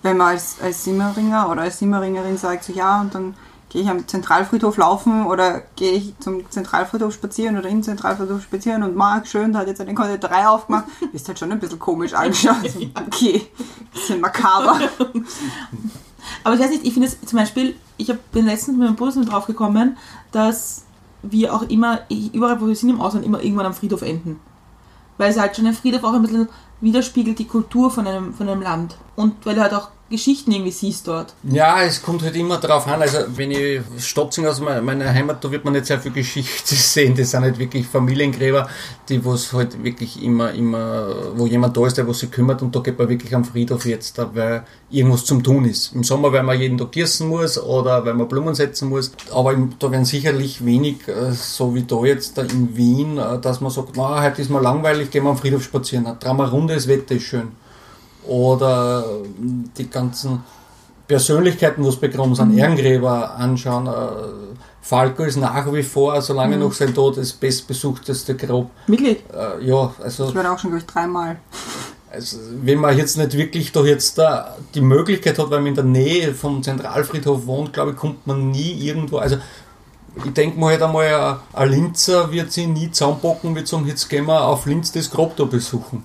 [0.02, 3.34] wenn man als, als Simmeringer oder als Simmeringerin sagt, so ja, und dann
[3.68, 8.82] gehe ich am Zentralfriedhof laufen oder gehe ich zum Zentralfriedhof spazieren oder im Zentralfriedhof spazieren
[8.84, 12.12] und Marc, schön, da hat jetzt eine Konditorei aufgemacht, bist halt schon ein bisschen komisch
[12.14, 12.56] angeschaut.
[13.06, 13.46] Okay,
[13.92, 14.78] bisschen makaber.
[16.44, 19.24] Aber ich weiß nicht, ich finde es zum Beispiel, ich bin letztens mit meinem Bruder
[19.24, 19.96] drauf gekommen,
[20.32, 20.84] dass
[21.22, 24.40] wir auch immer, überall wo wir sind im Ausland, immer irgendwann am Friedhof enden.
[25.18, 26.48] Weil es halt schon ein Friedhof auch ein bisschen
[26.80, 28.96] widerspiegelt die Kultur von einem, von einem Land.
[29.16, 31.34] Und weil du halt auch Geschichten irgendwie siehst dort.
[31.42, 33.02] Ja, es kommt halt immer darauf an.
[33.02, 36.74] Also, wenn ich Stotzing aus me- meiner Heimat, da wird man nicht sehr viel Geschichte
[36.76, 37.16] sehen.
[37.16, 38.68] Das sind halt wirklich Familiengräber,
[39.08, 42.78] die was halt wirklich immer, immer, wo jemand da ist, der sich kümmert und da
[42.80, 45.92] geht man wirklich am Friedhof jetzt, weil irgendwas zum tun ist.
[45.92, 49.10] Im Sommer, weil man jeden Tag gießen muss oder weil man Blumen setzen muss.
[49.32, 53.72] Aber da werden sicherlich wenig, äh, so wie da jetzt in Wien, äh, dass man
[53.72, 56.04] sagt, na, heute ist mal langweilig, gehen wir am Friedhof spazieren.
[56.04, 57.48] Drehen wir eine Runde, das Wetter ist schön
[58.26, 59.04] oder
[59.78, 60.42] die ganzen
[61.06, 63.86] Persönlichkeiten, wo es begraben sind, Ehrengräber anschauen.
[63.86, 63.90] Äh,
[64.82, 68.68] Falco ist nach wie vor, solange noch sein Tod, das bestbesuchteste Grab.
[68.88, 69.18] Wirklich?
[69.32, 71.36] Äh, ja, also, Ich war da auch schon, glaube ich, dreimal.
[72.10, 75.74] also wenn man jetzt nicht wirklich doch jetzt da die Möglichkeit hat, weil man in
[75.76, 79.18] der Nähe vom Zentralfriedhof wohnt, glaube ich, kommt man nie irgendwo.
[79.18, 79.36] Also
[80.24, 84.08] ich denke mal halt einmal, ein- ein Linzer wird sich nie zusammenpacken mit sagen, jetzt
[84.08, 86.02] gehen wir auf Linz das Grab da besuchen.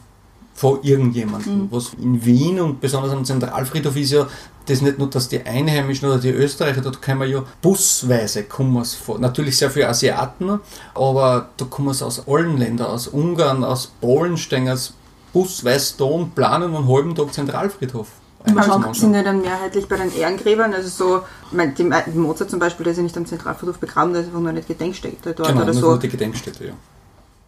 [0.62, 1.70] Von irgendjemandem.
[1.72, 4.28] Was in Wien und besonders am Zentralfriedhof ist ja
[4.68, 9.18] das nicht nur, dass die Einheimischen oder die Österreicher, dort kommen ja busweise, kommen vor.
[9.18, 10.60] Natürlich sehr viele Asiaten,
[10.94, 14.94] aber da kommen es aus allen Ländern, aus Ungarn, aus Polen, stehen aus
[15.34, 18.10] busweise da und planen einen halben Tag Zentralfriedhof.
[18.46, 22.84] Aber sind ja dann mehrheitlich bei den Ehrengräbern, also so, mein, die Mozart zum Beispiel,
[22.84, 25.64] der ist ja nicht am Zentralfriedhof begraben, der ist einfach nur eine Gedenkstätte dort Genau,
[25.64, 25.98] oder nur so.
[25.98, 26.74] die Gedenkstätte, ja.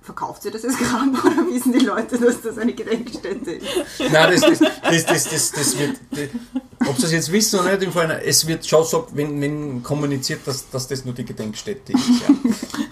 [0.04, 3.66] Verkauft sie das als Grab oder wissen die Leute, dass das eine Gedenkstätte ist?
[4.12, 7.72] Nein, das, das, das, das, das, das wird, das, ob sie es jetzt wissen oder
[7.72, 11.24] nicht, im Fall, es wird schon so, wenn, wenn kommuniziert, dass, dass das nur die
[11.24, 12.10] Gedenkstätte ist.
[12.20, 12.36] Ja.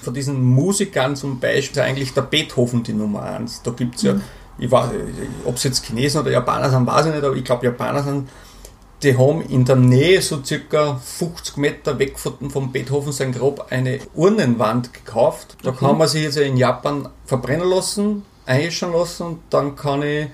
[0.01, 3.61] Von diesen Musikern zum Beispiel ist eigentlich der Beethoven die Nummer eins.
[3.61, 4.15] Da gibt es ja,
[4.57, 4.91] ich weiß,
[5.43, 8.29] ob es jetzt Chinesen oder Japaner sind, weiß ich nicht, aber ich glaube Japaner sind,
[9.03, 13.71] die haben in der Nähe, so circa 50 Meter weg von, vom Beethoven sein Grab,
[13.71, 15.57] eine Urnenwand gekauft.
[15.63, 20.27] Da kann man sich jetzt in Japan verbrennen lassen, einäschern lassen und dann kann ich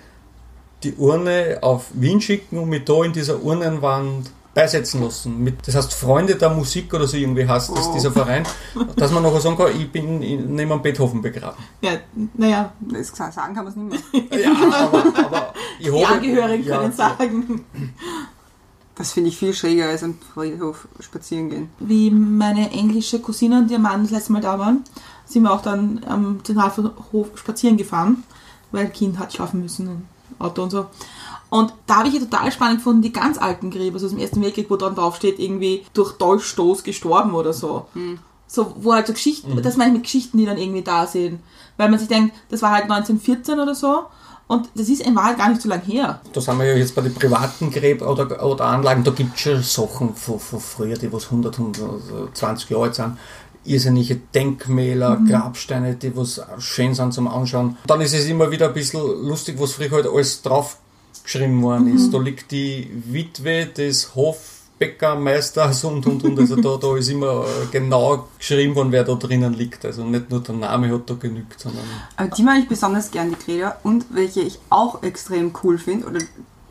[0.83, 5.43] die Urne auf Wien schicken und mich da in dieser Urnenwand beisetzen lassen.
[5.43, 7.93] Mit, das heißt Freunde der Musik oder so irgendwie heißt das, Oh.
[7.93, 8.43] dieser Verein,
[8.95, 11.63] dass man nachher sagen kann, ich bin in- neben einem Beethoven begraben.
[11.81, 11.91] Ja,
[12.33, 12.73] naja,
[13.11, 14.39] sagen kann man es nicht mehr.
[14.41, 14.51] Ja,
[14.87, 17.65] aber, aber ich die habe- Angehörigen ja, können sagen.
[18.97, 21.69] Das finde ich viel schräger als am Friedhof spazieren gehen.
[21.79, 24.83] Wie meine englische Cousine und ihr Mann das letzte Mal da waren,
[25.25, 28.23] sind wir auch dann am Zentralhof spazieren gefahren,
[28.71, 30.01] weil Kind hat schlafen müssen im
[30.39, 30.87] Auto und so.
[31.49, 34.19] Und da habe ich ja total spannend gefunden, die ganz alten Gräber, also aus dem
[34.19, 37.87] Ersten Weltkrieg, wo dann draufsteht, irgendwie durch Dolchstoß gestorben oder so.
[38.47, 41.39] So, wo halt so Geschichten, das meine ich mit Geschichten, die dann irgendwie da sind.
[41.77, 44.05] Weil man sich denkt, das war halt 1914 oder so
[44.47, 46.21] und das ist in Wahrheit gar nicht so lang her.
[46.31, 49.41] Da sind wir ja jetzt bei den privaten Gräb oder, oder Anlagen, da gibt es
[49.41, 53.17] schon Sachen von, von früher, die was 100, 120 Jahre alt sind.
[53.65, 57.77] Irrsinnige Denkmäler, Grabsteine, die was schön sind zum Anschauen.
[57.85, 60.77] Dann ist es immer wieder ein bisschen lustig, was früher halt alles drauf
[61.21, 62.13] geschrieben worden ist.
[62.13, 64.15] Da liegt die Witwe des
[64.79, 66.39] Hofbäckermeisters und und und.
[66.39, 69.85] Also da, da ist immer äh, genau geschrieben worden, wer da drinnen liegt.
[69.85, 71.83] Also nicht nur der Name hat da genügt, sondern.
[72.15, 73.77] Aber die mag ich besonders gern, die Gräber.
[73.83, 76.19] Und welche ich auch extrem cool finde oder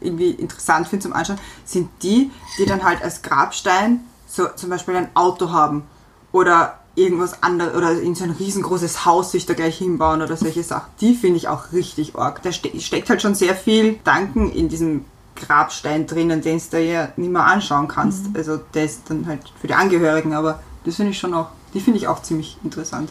[0.00, 4.96] irgendwie interessant finde zum Anschauen, sind die, die dann halt als Grabstein so zum Beispiel
[4.96, 5.84] ein Auto haben
[6.32, 10.62] oder irgendwas anderes oder in so ein riesengroßes Haus sich da gleich hinbauen oder solche
[10.62, 10.90] Sachen.
[11.00, 12.42] Die finde ich auch richtig arg.
[12.42, 15.04] Da ste steckt halt schon sehr viel Danken in diesem
[15.36, 18.26] Grabstein drinnen, den du ja nicht mehr anschauen kannst.
[18.34, 21.80] Also der ist dann halt für die Angehörigen, aber das finde ich schon auch, die
[21.80, 23.10] finde ich auch ziemlich interessant.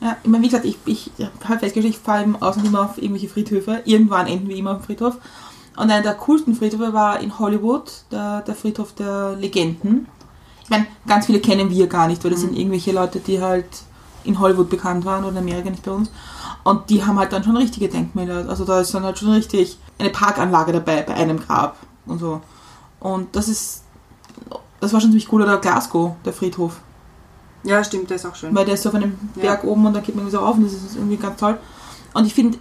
[0.00, 1.10] Ja, ich meine, wie gesagt, ich, ich
[1.44, 3.82] habe festgestellt, ich fahre im Ausland immer auf irgendwelche Friedhöfe.
[3.84, 5.16] Irgendwann enden wir immer auf dem Friedhof.
[5.76, 10.06] Und einer der coolsten Friedhöfe war in Hollywood, der, der Friedhof der Legenden.
[10.62, 13.66] Ich meine, ganz viele kennen wir gar nicht, weil das sind irgendwelche Leute, die halt
[14.24, 16.10] in Hollywood bekannt waren oder in Amerika nicht bei uns.
[16.66, 18.48] Und die haben halt dann schon richtige Denkmäler.
[18.48, 21.76] Also da ist dann halt schon richtig eine Parkanlage dabei bei einem Grab
[22.06, 22.40] und so.
[22.98, 23.84] Und das ist,
[24.80, 25.42] das war schon ziemlich cool.
[25.42, 26.80] Oder Glasgow, der Friedhof.
[27.62, 28.52] Ja, stimmt, der ist auch schön.
[28.52, 29.42] weil der ist so auf einem Ja.
[29.42, 31.56] Berg oben und da geht man so rauf und das ist irgendwie ganz toll.
[32.14, 32.58] Und ich finde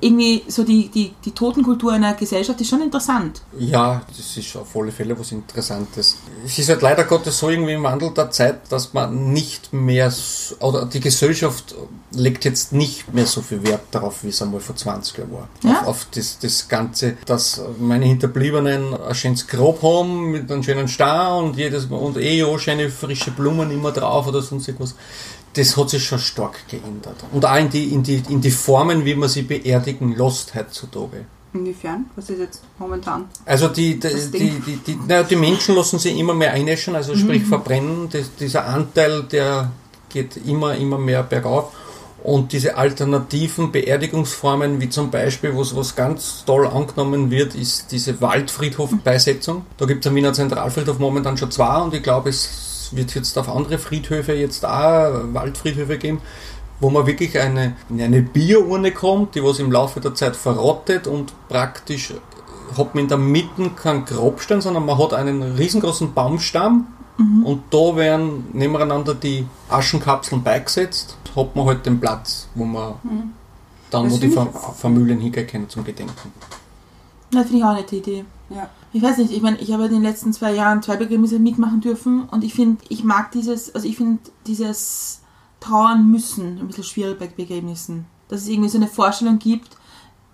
[0.00, 3.42] irgendwie so die, die, die Totenkultur einer Gesellschaft ist schon interessant.
[3.58, 6.16] Ja, das ist auf alle Fälle was Interessantes.
[6.44, 10.12] Es ist halt leider Gottes so irgendwie im Wandel der Zeit, dass man nicht mehr,
[10.60, 11.74] oder die Gesellschaft
[12.12, 15.48] legt jetzt nicht mehr so viel Wert darauf, wie es einmal vor 20 Jahren war.
[15.62, 15.80] Ja.
[15.82, 20.88] Auf, auf das, das Ganze, dass meine Hinterbliebenen ein schönes Grab haben mit einem schönen
[20.88, 24.94] Star und jedes Mal, und eh ja schöne frische Blumen immer drauf oder sonst irgendwas.
[25.56, 27.16] Das hat sich schon stark geändert.
[27.32, 31.24] Und auch in die, in die, in die Formen, wie man sie beerdigen lässt heutzutage.
[31.54, 32.04] Inwiefern?
[32.14, 33.24] Was ist jetzt momentan?
[33.46, 37.16] Also die, die, die, die, die, naja, die Menschen lassen sich immer mehr einäschen, also
[37.16, 38.08] sprich verbrennen.
[38.10, 39.70] Das, dieser Anteil, der
[40.10, 41.72] geht immer, immer mehr bergauf.
[42.22, 48.20] Und diese alternativen Beerdigungsformen, wie zum Beispiel, was, was ganz toll angenommen wird, ist diese
[48.20, 49.64] Waldfriedhof-Beisetzung.
[49.78, 53.36] Da gibt es am Wiener Zentralfriedhof momentan schon zwei und ich glaube, es wird jetzt
[53.38, 56.20] auf andere Friedhöfe jetzt auch Waldfriedhöfe geben,
[56.80, 61.06] wo man wirklich eine, in eine Bierurne kommt, die was im Laufe der Zeit verrottet
[61.06, 62.12] und praktisch
[62.76, 66.88] hat man in der Mitte keinen Grabstein, sondern man hat einen riesengroßen Baumstamm
[67.44, 72.94] und da werden nebeneinander die Aschenkapseln beigesetzt, hat man halt den Platz, wo man
[73.90, 74.46] dann, Das wo die Fa.
[74.46, 76.32] Familien hingehen können zum Gedenken.
[77.30, 78.24] Das finde ich auch eine nette Idee.
[78.50, 78.68] Ja.
[78.96, 81.82] Ich weiß nicht, ich meine, ich habe in den letzten zwei Jahren zwei Begräbnisse mitmachen
[81.82, 85.20] dürfen und ich finde, ich mag dieses, also ich finde dieses
[85.60, 88.06] Trauern müssen ein bisschen schwierig bei Begräbnissen.
[88.28, 89.76] Dass es irgendwie so eine Vorstellung gibt,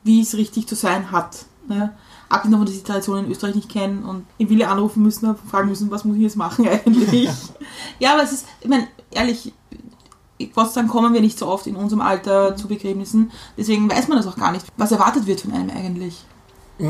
[0.05, 1.45] wie es richtig zu sein hat.
[1.67, 1.93] Ne?
[2.29, 5.27] Abgesehen davon, dass ich die Tradition in Österreich nicht kenne und in Wille anrufen müssen
[5.27, 7.31] und fragen müssen, was muss ich jetzt machen eigentlich.
[7.99, 9.53] ja, aber es ist, ich meine, ehrlich,
[10.55, 14.19] Gott sei kommen wir nicht so oft in unserem Alter zu Begräbnissen, deswegen weiß man
[14.19, 16.25] das auch gar nicht, was erwartet wird von einem eigentlich.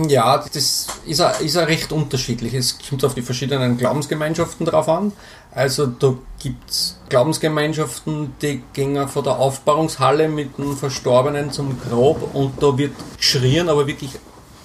[0.08, 2.54] Ja, das ist auch, ist recht unterschiedlich.
[2.54, 5.12] Es kommt auf die verschiedenen Glaubensgemeinschaften drauf an.
[5.54, 12.34] Also da gibt es Glaubensgemeinschaften, die gehen von der Aufbahrungshalle mit dem Verstorbenen zum Grab
[12.34, 14.12] und da wird geschrien, aber wirklich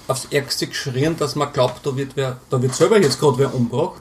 [0.06, 3.54] aufs Ärgste geschrien, dass man glaubt, da wird, wer, da wird selber jetzt gerade wer
[3.54, 4.00] umgebracht.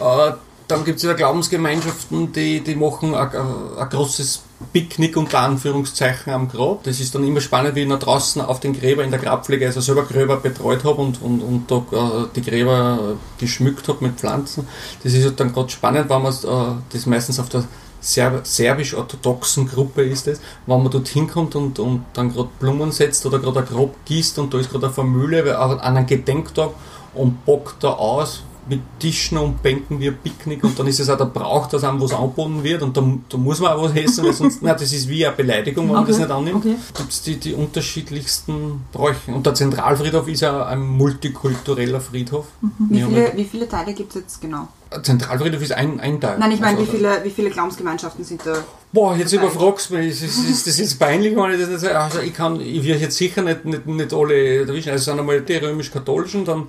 [0.00, 0.32] Äh,
[0.66, 6.82] dann gibt es wieder Glaubensgemeinschaften, die, die machen ein großes Picknick unter Anführungszeichen am Grab.
[6.84, 9.66] Das ist dann immer spannend, wie ich noch draußen auf den Gräber in der Grabpflege,
[9.66, 14.16] also selber Gräber betreut habe und, und, und da äh, die Gräber geschmückt habe mit
[14.16, 14.66] Pflanzen.
[15.02, 17.64] Das ist halt dann gerade spannend, weil man äh, das meistens auf der
[18.00, 23.24] Serb serbisch-orthodoxen Gruppe ist es, wenn man dort hinkommt und, und dann gerade Blumen setzt
[23.24, 26.70] oder gerade ein Grab gießt und da ist gerade eine Familie an einem Gedenktag
[27.14, 31.10] und bockt da aus mit Tischen und Bänken wie ein Picknick und dann ist es
[31.10, 33.94] auch der Brauch, dass einem was angeboten wird und da, da muss man auch was
[33.94, 36.56] essen, weil sonst, nein, das ist wie eine Beleidigung, wenn man das Okay, nicht annimmt.
[36.56, 36.74] okay.
[36.96, 39.32] Gibt es die, die unterschiedlichsten Bräuche.
[39.32, 42.46] Und der Zentralfriedhof ist ja ein multikultureller Friedhof.
[42.78, 44.68] Wie Wir haben viele, wie viele Teile gibt es jetzt genau?
[45.02, 46.38] Zentralfriedhof ist ein, ein Teil.
[46.38, 48.58] Nein, ich meine, Also, wie viele, wie viele Glaubensgemeinschaften sind da?
[48.92, 50.06] Boah, jetzt überfragst du mich.
[50.10, 51.98] Ist, ist, ist das jetzt peinlich, wenn ich das nicht sage?
[51.98, 54.90] Also ich kann, ich werde jetzt sicher nicht, nicht, nicht alle erwischen.
[54.90, 56.66] Also es sind einmal die römisch-katholischen, dann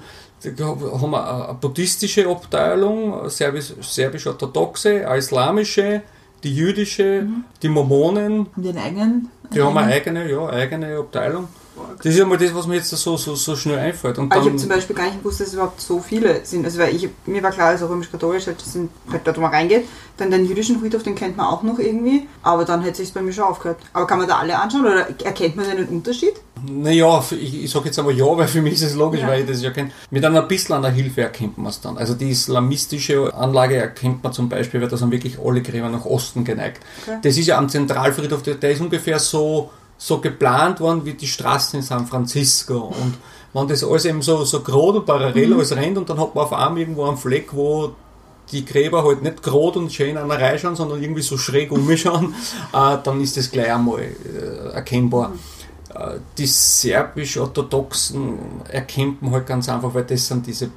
[0.59, 6.01] haben wir eine buddhistische Abteilung, serbisch- serbisch-orthodoxe, eine islamische,
[6.43, 7.27] die jüdische,
[7.61, 9.29] die Mormonen, die einen eigenen?
[9.53, 11.47] die haben eine eigene, ja, eigene Abteilung.
[11.97, 14.17] Das ist ja mal das, was mir jetzt so, so, so schnell einfällt.
[14.17, 16.65] Und Aber ich habe zum Beispiel gar nicht gewusst, dass es überhaupt so viele sind.
[16.65, 19.85] Also weil ich, mir war klar, also römisch-katholisch, halt, das sind halt dort, man reingeht.
[20.17, 22.27] Dann den jüdischen Friedhof, den kennt man auch noch irgendwie.
[22.43, 23.79] Aber dann hätte sich bei mir schon aufgehört.
[23.93, 26.33] Aber kann man da alle anschauen oder erkennt man einen Unterschied?
[26.67, 29.27] Naja, ich, ich sage jetzt aber ja, weil für mich ist es logisch, Ja.
[29.27, 29.91] weil ich das ja kenne.
[30.09, 31.97] Mit einer bisschen an der Hilfe erkennt man es dann.
[31.97, 36.05] Also die islamistische Anlage erkennt man zum Beispiel, weil da sind wirklich alle Gräber nach
[36.05, 36.81] Osten geneigt.
[37.05, 37.17] Okay.
[37.21, 41.79] Das ist ja am Zentralfriedhof, der ist ungefähr so, so geplant worden wie die Straßen
[41.79, 42.93] in San Francisco.
[43.01, 43.15] Und
[43.53, 46.43] wenn das alles eben so, so gerade und parallel alles rennt und dann hat man
[46.43, 47.95] auf einmal irgendwo einen Fleck, wo
[48.51, 51.71] die Gräber halt nicht gerade und schön an der Reihe schauen, sondern irgendwie so schräg
[51.71, 52.35] umschauen,
[52.73, 55.31] äh, dann ist das gleich einmal äh, erkennbar.
[55.93, 58.37] Äh, Die serbisch-orthodoxen
[58.69, 60.69] erkennt man halt ganz einfach, weil das sind diese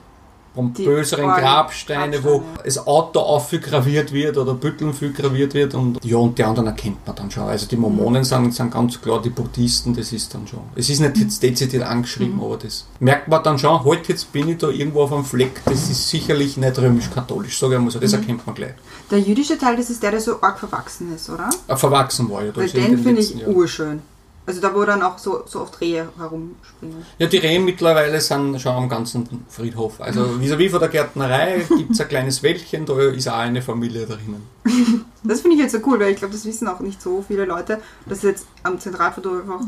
[0.59, 6.37] pompöseren Grabsteine, wo das Auto aufgraviert wird oder Bütteln viel graviert wird und ja, und
[6.37, 7.45] die anderen erkennt man dann schon.
[7.45, 10.61] Also die Mormonen sind, sind ganz klar, die Buddhisten, das ist dann schon.
[10.75, 14.49] Es ist nicht jetzt dezidiert angeschrieben, aber das merkt man dann schon, heute jetzt bin
[14.49, 18.01] ich da irgendwo auf einem Fleck, das ist sicherlich nicht römisch-katholisch, sage ich mal so,
[18.01, 18.75] das erkennt man gleich.
[19.11, 21.49] Der jüdische Teil, das ist der, der so arg verwachsen ist, oder?
[21.69, 23.55] Äh, Verwachsen war ja da Weil den finde ich Jahren.
[23.55, 24.03] urschön.
[24.49, 27.05] Also da, wo dann auch so, so oft Rehe herumspringen.
[27.19, 30.01] Ja, die Rehen mittlerweile sind schon am ganzen Friedhof.
[30.01, 34.07] Also vis-à-vis von der Gärtnerei gibt es ein kleines Wäldchen, da ist auch eine Familie
[34.07, 34.43] drinnen.
[35.25, 37.45] Das finde ich jetzt so cool, weil ich glaube, das wissen auch nicht so viele
[37.45, 39.61] Leute, dass es jetzt am Zentralfriedhof einfach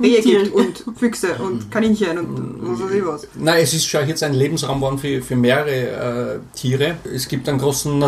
[0.00, 3.28] Rehe gibt und Füchse und Kaninchen und was weiß ich was.
[3.34, 6.96] Nein, es ist schon jetzt ein Lebensraum geworden für, für mehrere äh, Tiere.
[7.04, 8.02] Es gibt einen großen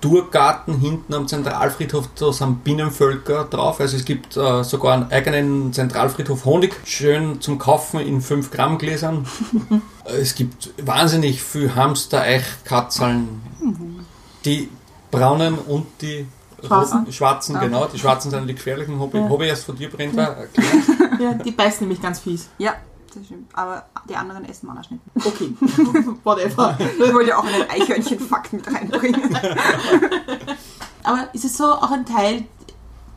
[0.00, 3.80] Kulturgarten hinten am Zentralfriedhof, da sind Binnenvölker drauf.
[3.80, 8.78] Also es gibt äh, sogar einen eigenen Zentralfriedhof Honig, schön zum Kaufen in 5 Gramm
[8.78, 9.26] Gläsern.
[10.04, 13.42] es gibt wahnsinnig viel Hamster, Eich, Katzeln,
[14.44, 14.68] die
[15.10, 16.26] braunen und die
[16.66, 16.98] Schwarzen?
[17.00, 17.60] roten, schwarzen, Ah.
[17.60, 17.86] genau.
[17.86, 19.28] Die schwarzen sind die gefährlichen, habe Ja.
[19.30, 20.66] ich erst von dir, Brenda, erklärt.
[21.20, 22.48] Ja, die beißen nämlich ganz fies.
[22.56, 22.72] Ja,
[23.14, 23.50] das stimmt.
[23.54, 25.10] Aber die anderen essen Mannerschnitten.
[25.16, 25.54] Okay,
[26.24, 26.76] whatever.
[26.78, 29.36] Ich wollte ja auch einen Eichhörnchen-Fakt mit reinbringen.
[31.02, 32.44] Aber ist es so auch ein Teil,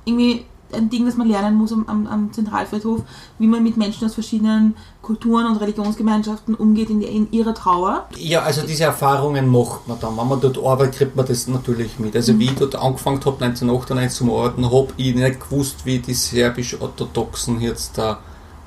[0.06, 3.02] irgendwie ein Ding, das man lernen muss am, am, am Zentralfriedhof,
[3.40, 8.08] wie man mit Menschen aus verschiedenen Kulturen und Religionsgemeinschaften umgeht in, in ihrer Trauer?
[8.18, 10.18] Ja, also diese Erfahrungen macht man dann.
[10.18, 12.16] Wenn man dort arbeitet, kriegt man das natürlich mit.
[12.16, 16.14] Also wie ich dort angefangen habe, 1998 zum Arbeiten, habe ich nicht gewusst, wie die
[16.14, 18.20] serbisch-orthodoxen jetzt da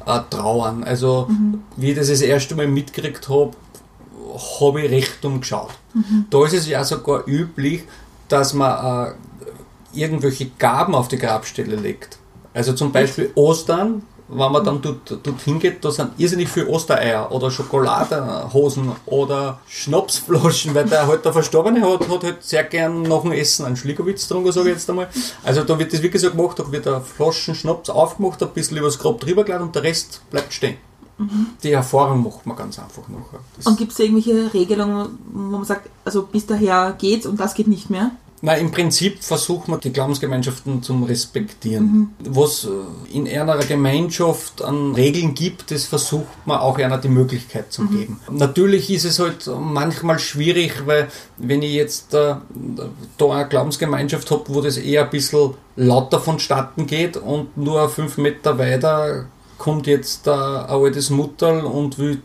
[0.06, 0.84] äh, trauern.
[0.84, 1.28] Also
[1.76, 3.52] wie ich das das erste Mal mitgekriegt habe,
[4.60, 5.70] habe ich recht umgeschaut.
[6.30, 7.84] Da ist es ja sogar üblich,
[8.28, 9.12] dass man äh,
[9.92, 12.18] irgendwelche Gaben auf die Grabstelle legt.
[12.54, 17.30] Also zum Beispiel Ostern, wenn man dann dort, dort hingeht, da sind irrsinnig viele Ostereier
[17.30, 23.22] oder Schokoladenhosen oder Schnapsflaschen, weil der halt der Verstorbene hat, hat halt sehr gern nach
[23.22, 25.08] dem Essen einen Schligowitz drunter, sage ich jetzt einmal.
[25.44, 28.76] Also da wird das wirklich so gemacht, da wird eine Flaschen Schnaps aufgemacht, ein bisschen
[28.76, 30.76] übers Grab drüber gelegt und der Rest bleibt stehen.
[31.62, 33.02] Die Erfahrung macht man ganz einfach.
[33.56, 37.54] Das Und gibt es irgendwelche Regelungen, wo man sagt, also bis daher geht's und das
[37.54, 38.10] geht nicht mehr?
[38.46, 42.14] Na, im Prinzip versucht man die Glaubensgemeinschaften zum Respektieren.
[42.20, 47.72] Was äh, in einer Gemeinschaft an Regeln gibt, das versucht man auch einer die Möglichkeit
[47.72, 48.20] zu geben.
[48.30, 52.36] Natürlich ist es halt manchmal schwierig, weil wenn ich jetzt äh,
[53.18, 58.16] da eine Glaubensgemeinschaft habe, wo das eher ein bisschen lauter vonstatten geht und nur fünf
[58.16, 59.26] Meter weiter
[59.58, 62.22] kommt jetzt äh, ein altes Mutterl und will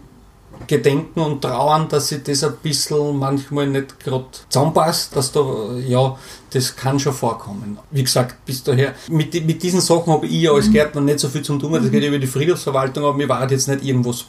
[0.68, 6.18] gedenken und trauern, dass sich das ein bisschen manchmal nicht gerade zusammenpasst, dass da, ja,
[6.52, 7.78] das kann schon vorkommen.
[7.92, 11.30] Wie gesagt, bis daher, mit, mit diesen Sachen habe ich ja als Gärtner nicht so
[11.30, 14.26] viel zu tun, das geht über die Friedhofsverwaltung, aber mir war jetzt nicht irgendwas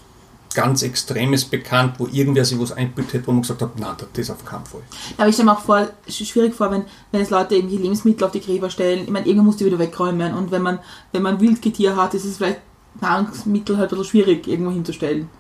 [0.55, 4.31] ganz Extremes bekannt, wo irgendwer sich was einbildet hat, wo man gesagt hat, nein, das
[4.31, 4.83] auf keinen Fall.
[5.17, 8.25] Aber ich stelle mir auch vor, sch- schwierig vor, wenn, wenn es Leute irgendwie Lebensmittel
[8.25, 9.05] auf die Gräber stellen.
[9.05, 10.35] Ich meine, irgendwann muss die wieder wegräumen.
[10.35, 10.81] Und wenn man,
[11.13, 12.61] wenn man Wildgetier hat, ist es vielleicht
[13.01, 15.31] Nahrungsmittel halt ein bisschen schwierig irgendwo hinzustellen.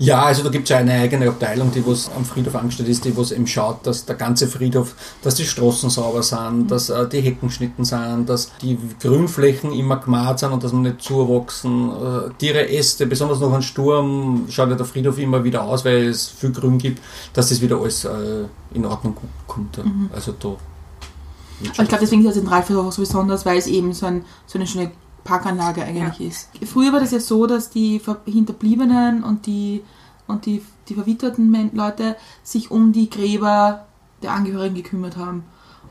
[0.00, 3.04] Ja, also da gibt es ja eine eigene Abteilung, die was am Friedhof angestellt ist,
[3.04, 7.06] die was eben schaut, dass der ganze Friedhof, dass die Straßen sauber sind, dass äh,
[7.06, 11.90] die Hecken geschnitten sind, dass die Grünflächen immer gemahrt sind und dass man nicht zuwachsen.
[11.90, 16.06] Äh, Tiere, Äste, besonders nach einem Sturm schaut ja der Friedhof immer wieder aus, weil
[16.06, 17.02] es viel Grün gibt,
[17.34, 19.14] dass das wieder alles äh, in Ordnung
[19.46, 19.76] kommt.
[19.76, 19.84] ja.
[20.14, 20.48] Also da.
[20.48, 24.24] Aber ich glaube, deswegen ist der Zentralfriedhof auch so besonders, weil es eben so, ein,
[24.46, 24.92] so eine schöne
[25.24, 26.48] Parkanlage eigentlich ist.
[26.66, 29.82] Früher war das ja so, dass die Hinterbliebenen und die,
[30.26, 33.86] und die, die verwitterten Leute sich um die Gräber
[34.22, 35.44] der Angehörigen gekümmert haben.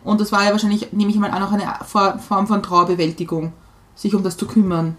[0.03, 3.53] Und das war ja wahrscheinlich, nehme ich mal an, auch eine For- Form von Trauerbewältigung,
[3.95, 4.97] sich um das zu kümmern.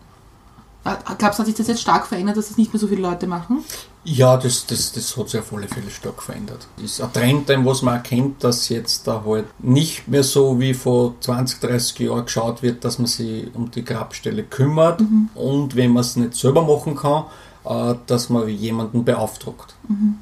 [0.85, 3.03] Äh, Glaubst du, hat sich das jetzt stark verändert, dass das nicht mehr so viele
[3.03, 3.65] Leute machen?
[4.03, 6.67] Ja, das, das, das hat sich auf alle Fälle stark verändert.
[6.77, 10.73] Das ist ein Trend, was man erkennt, dass jetzt da halt nicht mehr so wie
[10.73, 15.03] vor 20, 30 Jahren geschaut wird, dass man sich um die Grabstelle kümmert
[15.35, 17.25] und wenn man es nicht selber machen kann,
[17.65, 19.75] äh, dass man jemanden beauftragt.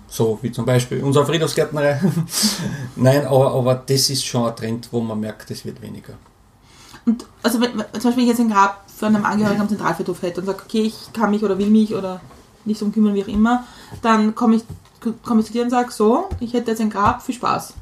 [0.08, 2.00] So wie zum Beispiel unsere Friedhofsgärtnerei.
[2.96, 6.14] Nein, aber, aber das ist schon ein Trend, wo man merkt, es wird weniger.
[7.04, 10.46] Und also wenn, zum Beispiel, jetzt ein Grab von einem Angehörigen am Zentralfriedhof hätte und
[10.46, 12.20] sage, okay, ich kann mich oder will mich oder
[12.64, 13.64] nicht drum kümmern, wie auch immer,
[14.02, 14.64] dann komme ich,
[15.24, 17.74] komme ich zu dir und sage, so, ich hätte jetzt ein Grab, viel Spaß.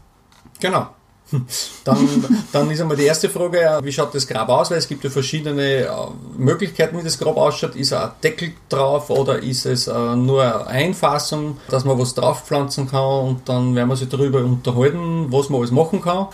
[0.61, 0.89] Genau.
[1.85, 2.09] Dann,
[2.53, 4.71] dann ist einmal die erste Frage, wie schaut das Grab aus?
[4.71, 5.89] Weil es gibt ja verschiedene äh,
[6.37, 7.75] Möglichkeiten, wie das Grab ausschaut.
[7.75, 12.89] Ist ein Deckel drauf oder ist es äh, nur eine Einfassung, dass man was draufpflanzen
[12.89, 16.29] kann und dann werden wir sich darüber unterhalten, was man alles machen kann.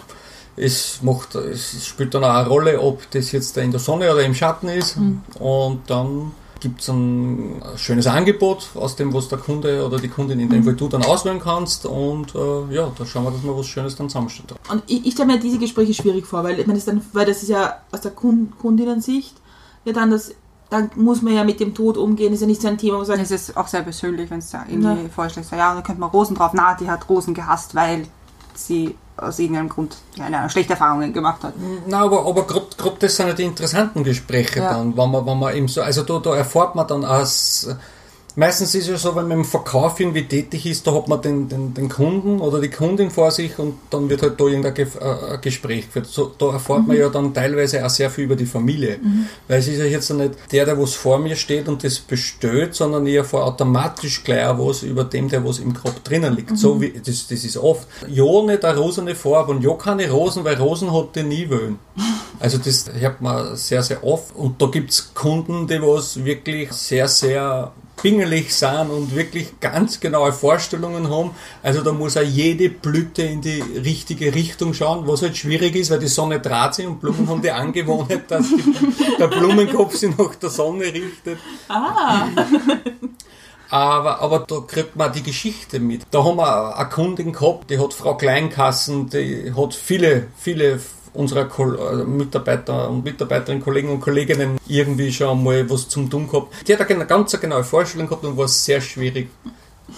[0.57, 4.23] Es, macht, es spielt dann auch eine Rolle, ob das jetzt in der Sonne oder
[4.23, 4.99] im Schatten ist.
[5.39, 10.39] Und dann gibt es ein schönes Angebot, aus dem was der Kunde oder die Kundin
[10.39, 11.87] in dem Fall du dann auswählen kannst.
[11.87, 14.51] Und äh, ja, da schauen wir, dass wir was Schönes dann zusammenstellen.
[14.71, 17.27] Und ich, ich stelle mir diese Gespräche schwierig vor, weil, ich meine, das, dann, weil
[17.27, 19.35] das ist ja aus der Kund, Kundinnensicht,
[19.85, 20.33] ja dann das,
[20.71, 23.05] dann muss man ja mit dem Tod umgehen, ist ja nicht so ein Thema, wo
[23.05, 25.09] sagt, Es ist auch sehr persönlich, wenn es da irgendwie Ja.
[25.13, 28.07] vorschlägt, so, ja, da könnte man Rosen drauf, na, die hat Rosen gehasst, weil
[28.55, 31.55] sie aus irgendeinem Grund ja, eine schlechte Erfahrungen gemacht hat.
[31.87, 32.67] Na, aber, aber gerade
[32.99, 34.73] das sind ja die interessanten Gespräche Ja.
[34.73, 37.69] dann, wenn man, wenn man eben so, also da, da erfährt man dann aus,
[38.35, 41.21] Meistens ist es ja so, wenn man im Verkauf irgendwie tätig ist, da hat man
[41.21, 44.75] den, den, den Kunden oder die Kundin vor sich und dann wird halt da irgendein
[44.75, 46.07] Ge äh, Gespräch geführt.
[46.07, 48.99] So, da erfahrt man ja dann teilweise auch sehr viel über die Familie.
[49.49, 52.75] Weil es ist ja jetzt nicht der, der was vor mir steht und das bestellt,
[52.75, 56.57] sondern ich erfahre automatisch gleich auch was über dem, der was im Kopf drinnen liegt.
[56.57, 57.87] So wie, das, das ist oft.
[58.09, 61.79] Ja, nicht eine rosene Farbe und ja, keine Rosen, weil Rosen hat die nie wollen.
[62.41, 64.35] Also das hört man sehr, sehr oft.
[64.35, 67.73] Und da gibt's Kunden, die was wirklich sehr, sehr
[68.03, 71.31] pingelig sind und wirklich ganz genaue Vorstellungen haben.
[71.63, 75.91] Also da muss auch jede Blüte in die richtige Richtung schauen, was halt schwierig ist,
[75.91, 80.17] weil die Sonne draht sich und Blumen haben die Angewohnheit, dass die, der Blumenkopf sich
[80.19, 81.39] nach der Sonne richtet.
[81.69, 82.27] Ah,
[83.71, 86.03] Aber, aber da kriegt man die Geschichte mit.
[86.11, 90.79] Da haben wir eine Kundin gehabt, die hat Frau Kleinkassen, die hat viele, viele
[91.15, 96.69] unserer äh, Mitarbeiter und Mitarbeiterinnen, Kollegen und Kolleginnen irgendwie schon einmal was zum tun gehabt.
[96.69, 99.29] Die hat eine ganz genaue Vorstellung gehabt und war sehr schwierig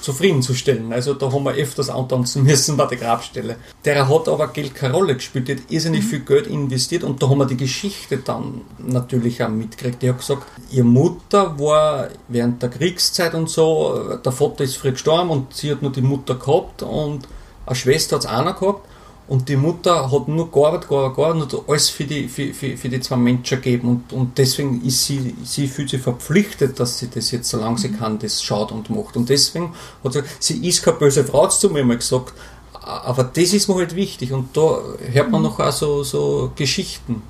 [0.01, 0.93] zufriedenzustellen.
[0.93, 3.57] Also da haben wir öfters antanzen müssen bei der Grabstelle.
[3.85, 7.29] Der hat aber Geld keine Rolle gespielt, die hat irrsinnig viel Geld investiert und da
[7.29, 10.03] haben wir die Geschichte dann natürlich auch mitgekriegt.
[10.03, 14.93] Die hat gesagt, ihre Mutter war während der Kriegszeit und so, der Vater ist früh
[14.93, 17.29] gestorben und sie hat nur die Mutter gehabt und
[17.67, 18.89] eine Schwester hat es auch noch gehabt.
[19.27, 22.89] Und die Mutter hat nur gearbeitet, gearbeitet, gearbeitet und alles für die, für, für, für
[22.91, 23.89] die zwei Menschen gegeben.
[23.89, 27.91] Und, und deswegen ist sie, sie fühlt sich verpflichtet, dass sie das jetzt, solange sie
[27.91, 29.17] kann, das schaut und macht.
[29.17, 32.35] Und deswegen hat sie, sie ist keine böse Frau, hat sie zu mir mal gesagt.
[32.75, 34.33] Aber das ist mir halt wichtig.
[34.35, 37.23] Und da hört man noch auch so, so Geschichten,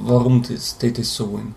[0.00, 1.54] warum das, die das so wollen.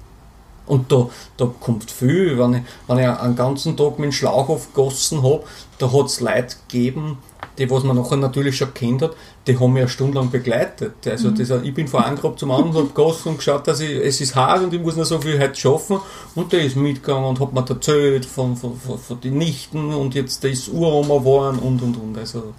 [0.66, 4.50] Und da, da kommt viel, wenn ich, wenn ich einen ganzen Tag mit dem Schlauch
[4.50, 5.44] aufgegossen habe,
[5.80, 7.18] da hat es Leute gegeben,
[7.58, 9.16] die, was man nachher natürlich schon kennt hat,
[9.50, 11.08] die haben mich eine Stunde lang begleitet.
[11.08, 13.92] Also das, ich bin vor einem Grab zum anderen, habe gegossen und geschaut, dass ich,
[13.92, 16.00] es ist heiß und ich muss noch so viel heute schaffen.
[16.36, 20.14] Und der ist mitgegangen und hat mir erzählt von, von, von, von den Nichten und
[20.14, 22.18] jetzt der ist Uroma geworden und und und.
[22.18, 22.54] Also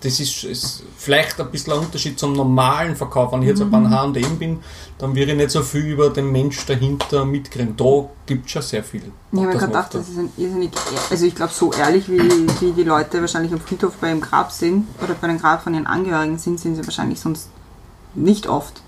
[0.00, 3.32] das ist, ist vielleicht ein bisschen ein Unterschied zum normalen Verkauf.
[3.32, 4.60] Wenn ich jetzt beim H&M bin,
[4.98, 7.76] dann würde ich nicht so viel über den Mensch dahinter mitkriegen.
[7.76, 9.10] Da gibt es schon sehr viel.
[9.32, 10.70] Ich habe mir gedacht, das ist ein irrsinnig,
[11.10, 12.20] also ich glaube, so ehrlich wie,
[12.60, 15.74] wie die Leute wahrscheinlich am Friedhof bei ihrem Grab sind oder bei dem Grab von
[15.74, 17.48] ihren Angehörigen sind, sind sie wahrscheinlich sonst
[18.14, 18.80] nicht oft.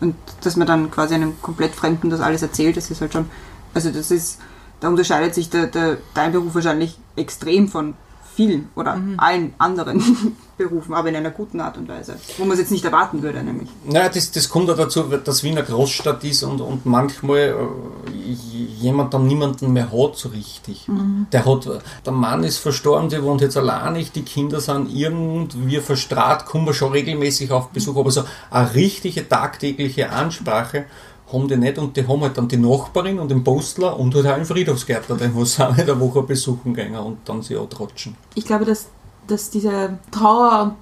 [0.00, 3.30] Und dass man dann quasi einem komplett Fremden das alles erzählt, das ist halt schon,
[3.72, 4.38] also das ist,
[4.80, 7.94] da unterscheidet sich der, der, dein Beruf wahrscheinlich extrem von
[8.34, 12.58] vielen oder allen anderen Berufen, aber in einer guten Art und Weise, wo man es
[12.58, 13.68] jetzt nicht erwarten würde, nämlich.
[13.86, 18.30] Naja, das, das kommt auch dazu, dass Wien eine Großstadt ist und, und manchmal äh,
[18.78, 20.86] jemand dann niemanden mehr hat so richtig.
[21.32, 21.68] Der hat,
[22.04, 26.66] der Mann ist verstorben, der wohnt jetzt allein nicht, die Kinder sind irgendwie verstrahlt, kommen
[26.66, 30.84] wir schon regelmäßig auf Besuch, aber so eine richtige tagtägliche Ansprache
[31.32, 34.26] haben die nicht und die haben halt dann die Nachbarin und den Postler und halt
[34.26, 38.16] auch einen Friedhofsgärtner, den sie auch in der Woche besuchen gehen und dann sie antrotschen.
[38.34, 38.88] ich glaube, dass,
[39.26, 40.74] dass diese Trauer und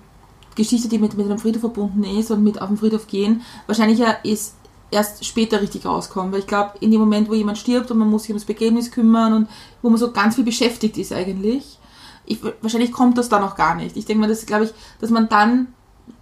[0.56, 3.98] Geschichte, die mit, mit einem Friedhof verbunden ist und mit auf den Friedhof gehen, wahrscheinlich
[3.98, 4.54] ja ist
[4.90, 6.32] erst später richtig rauskommen.
[6.32, 8.90] Weil ich glaube, in dem Moment, wo jemand stirbt und man muss sich ums Begräbnis
[8.90, 9.48] kümmern und
[9.82, 11.78] wo man so ganz viel beschäftigt ist eigentlich,
[12.26, 13.96] ich, wahrscheinlich kommt das dann auch gar nicht.
[13.96, 14.70] Ich denke mal, das glaube ich,
[15.00, 15.68] dass man dann,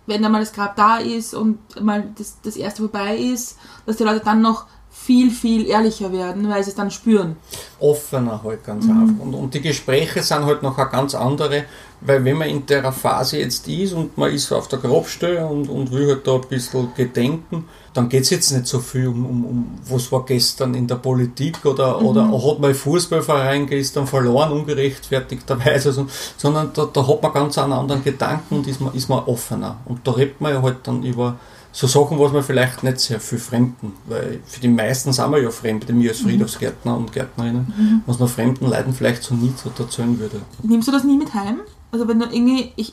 [0.07, 3.97] wenn dann mal das Grab da ist und mal das, das erste vorbei ist, dass
[3.97, 7.37] die Leute dann noch viel, viel ehrlicher werden, weil sie es dann spüren.
[7.79, 9.23] offener halt ganz einfach.
[9.23, 11.65] Und, und die Gespräche sind halt noch eine ganz andere,
[12.01, 15.69] weil wenn man in der Phase jetzt ist und man ist auf der Grabstelle und,
[15.69, 19.25] und will halt da ein bisschen gedenken, dann geht es jetzt nicht so viel um,
[19.25, 24.53] um, um was war gestern in der Politik oder, oder hat mein Fußballverein gestern verloren,
[24.53, 29.09] ungerechtfertigterweise, also, sondern da, da hat man ganz einen anderen Gedanken und ist man, ist
[29.09, 29.79] man offener.
[29.87, 31.37] Und da redet man ja halt dann über
[31.73, 35.43] so Sachen, was man vielleicht nicht sehr viel Fremden, weil für die meisten sind wir
[35.43, 39.71] ja Fremde, mir als Friedhofsgärtner und Gärtnerinnen, was man fremden Leuten vielleicht so nie so
[39.83, 40.41] erzählen würde.
[40.63, 41.61] Nimmst du das nie mit heim?
[41.97, 42.93] Also wenn du irgendwie, ich,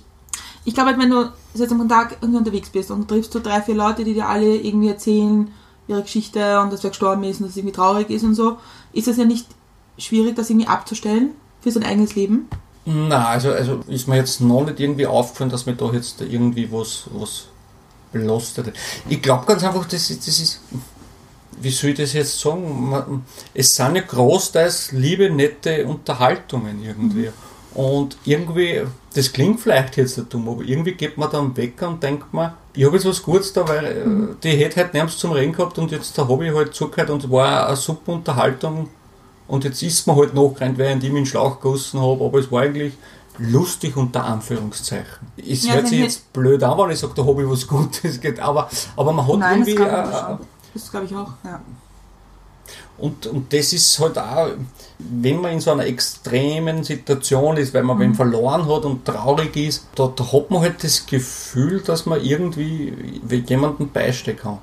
[0.64, 3.62] ich glaube halt, wenn du jetzt am Tag irgendwie unterwegs bist und triffst du drei,
[3.62, 5.51] vier Leute, die dir alle irgendwie erzählen,
[5.89, 8.58] ihre Geschichte und dass wer gestorben ist und dass es irgendwie traurig ist und so,
[8.93, 9.47] ist es ja nicht
[9.97, 12.47] schwierig, das irgendwie abzustellen für sein eigenes Leben?
[12.86, 16.72] Na, also, also ist mir jetzt noch nicht irgendwie aufgefallen, dass mir da jetzt irgendwie
[16.72, 17.45] was, was
[18.14, 18.74] belastet.
[19.10, 20.62] Ich glaube ganz einfach, das, ist- das ist,
[21.62, 23.26] wie soll ich das jetzt sagen?
[23.54, 27.30] Es sind ja großteils liebe, nette Unterhaltungen irgendwie.
[27.76, 28.82] Und irgendwie,
[29.15, 32.53] das klingt vielleicht jetzt nicht dumm, aber irgendwie geht man dann weg und denkt man,
[32.74, 35.78] ich habe jetzt was Gutes da, weil äh, die hätte halt nichts zum Reden gehabt
[35.80, 38.89] und jetzt da habe ich halt zugehört und war eine super Unterhaltung
[39.47, 42.39] und jetzt ist man halt nachgerannt, während ich mich in den Schlauch gegossen habe, aber
[42.39, 42.93] es war eigentlich
[43.39, 45.28] lustig unter Anführungszeichen.
[45.38, 48.21] Es Ja, hört sich jetzt blöd an, wenn ich sage, da habe ich was Gutes,
[48.21, 50.38] geht, aber, aber man hat Nein, das irgendwie, man äh.
[50.74, 51.32] Das glaube ich auch.
[51.43, 51.61] Ja.
[52.98, 54.50] Und, und das ist halt auch,
[55.00, 59.56] wenn man in so einer extremen Situation ist, weil man wen verloren hat und traurig
[59.58, 62.94] ist, da, da hat man halt das Gefühl, dass man irgendwie
[63.48, 64.60] jemanden beistehen kann.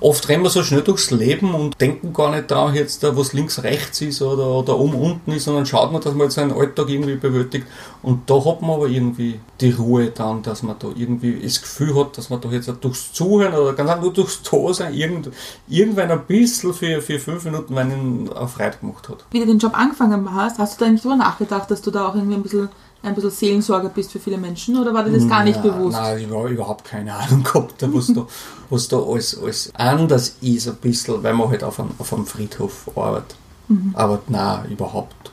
[0.00, 3.32] Oft rennen wir so schnell durchs Leben und denken gar nicht daran, jetzt da, was
[3.32, 6.52] links, rechts ist oder, oder um, unten ist, sondern schaut man, dass man jetzt seinen
[6.52, 7.66] Alltag irgendwie bewältigt.
[8.02, 11.94] Und da hat man aber irgendwie die Ruhe dann, dass man da irgendwie das Gefühl
[11.96, 15.30] hat, dass man da jetzt durchs Zuhören oder ganz einfach nur durchs Dasein irgend,
[15.68, 19.24] irgendwann ein bisschen für, für fünf Minuten einen auf Freude gemacht hat.
[19.30, 22.08] Wie du den Job angefangen hast, hast du da eigentlich drüber nachgedacht, dass du da
[22.08, 22.68] auch irgendwie ein bisschen,
[23.02, 25.96] ein bisschen Seelensorger bist für viele Menschen oder war dir das gar nicht Ja, bewusst?
[25.96, 28.26] Nein, ich habe überhaupt keine Ahnung gehabt, was da,
[28.70, 32.26] was da alles, alles anders ist, ein bisschen, weil man halt auf einem, auf einem
[32.26, 33.36] Friedhof arbeitet.
[33.68, 33.92] Mhm.
[33.94, 35.30] Aber nein, überhaupt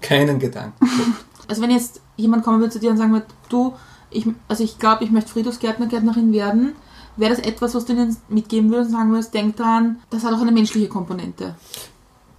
[0.00, 1.24] keinen Gedanken gehabt.
[1.50, 3.72] Also wenn jetzt jemand kommen würde zu dir und sagen würde, du,
[4.10, 6.74] ich, also ich glaube, ich möchte Friedhofsgärtner, Gärtnerin werden,
[7.18, 10.32] wäre das etwas, was du ihnen mitgeben würdest und sagen würdest, denk dran, das hat
[10.32, 11.54] auch eine menschliche Komponente.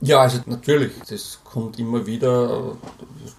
[0.02, 2.78] Ja, also natürlich, das kommt immer wieder,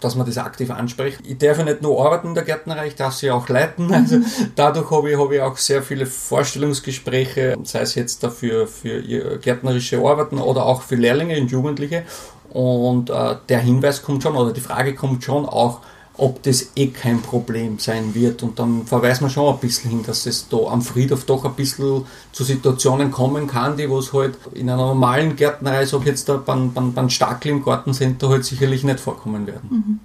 [0.01, 1.19] dass man das aktiv anspricht.
[1.25, 3.91] Ich darf ja nicht nur arbeiten in der Gärtnerei, ich darf sie auch leiten.
[3.95, 4.19] Also
[4.57, 9.99] dadurch habe ich, habe ich auch sehr viele Vorstellungsgespräche, sei es jetzt dafür für gärtnerische
[9.99, 12.05] Arbeiten oder auch für Lehrlinge und Jugendliche.
[12.51, 15.81] Und äh, der Hinweis kommt schon, oder die Frage kommt schon auch,
[16.21, 18.43] ob das eh kein Problem sein wird.
[18.43, 21.55] Und dann verweist man schon ein bisschen hin, dass es da am Friedhof doch ein
[21.55, 26.37] bisschen zu Situationen kommen kann, die was halt in einer normalen Gärtnerei, so jetzt da
[26.37, 30.01] beim, beim, beim Stackel im Gartencenter halt sicherlich nicht vorkommen werden.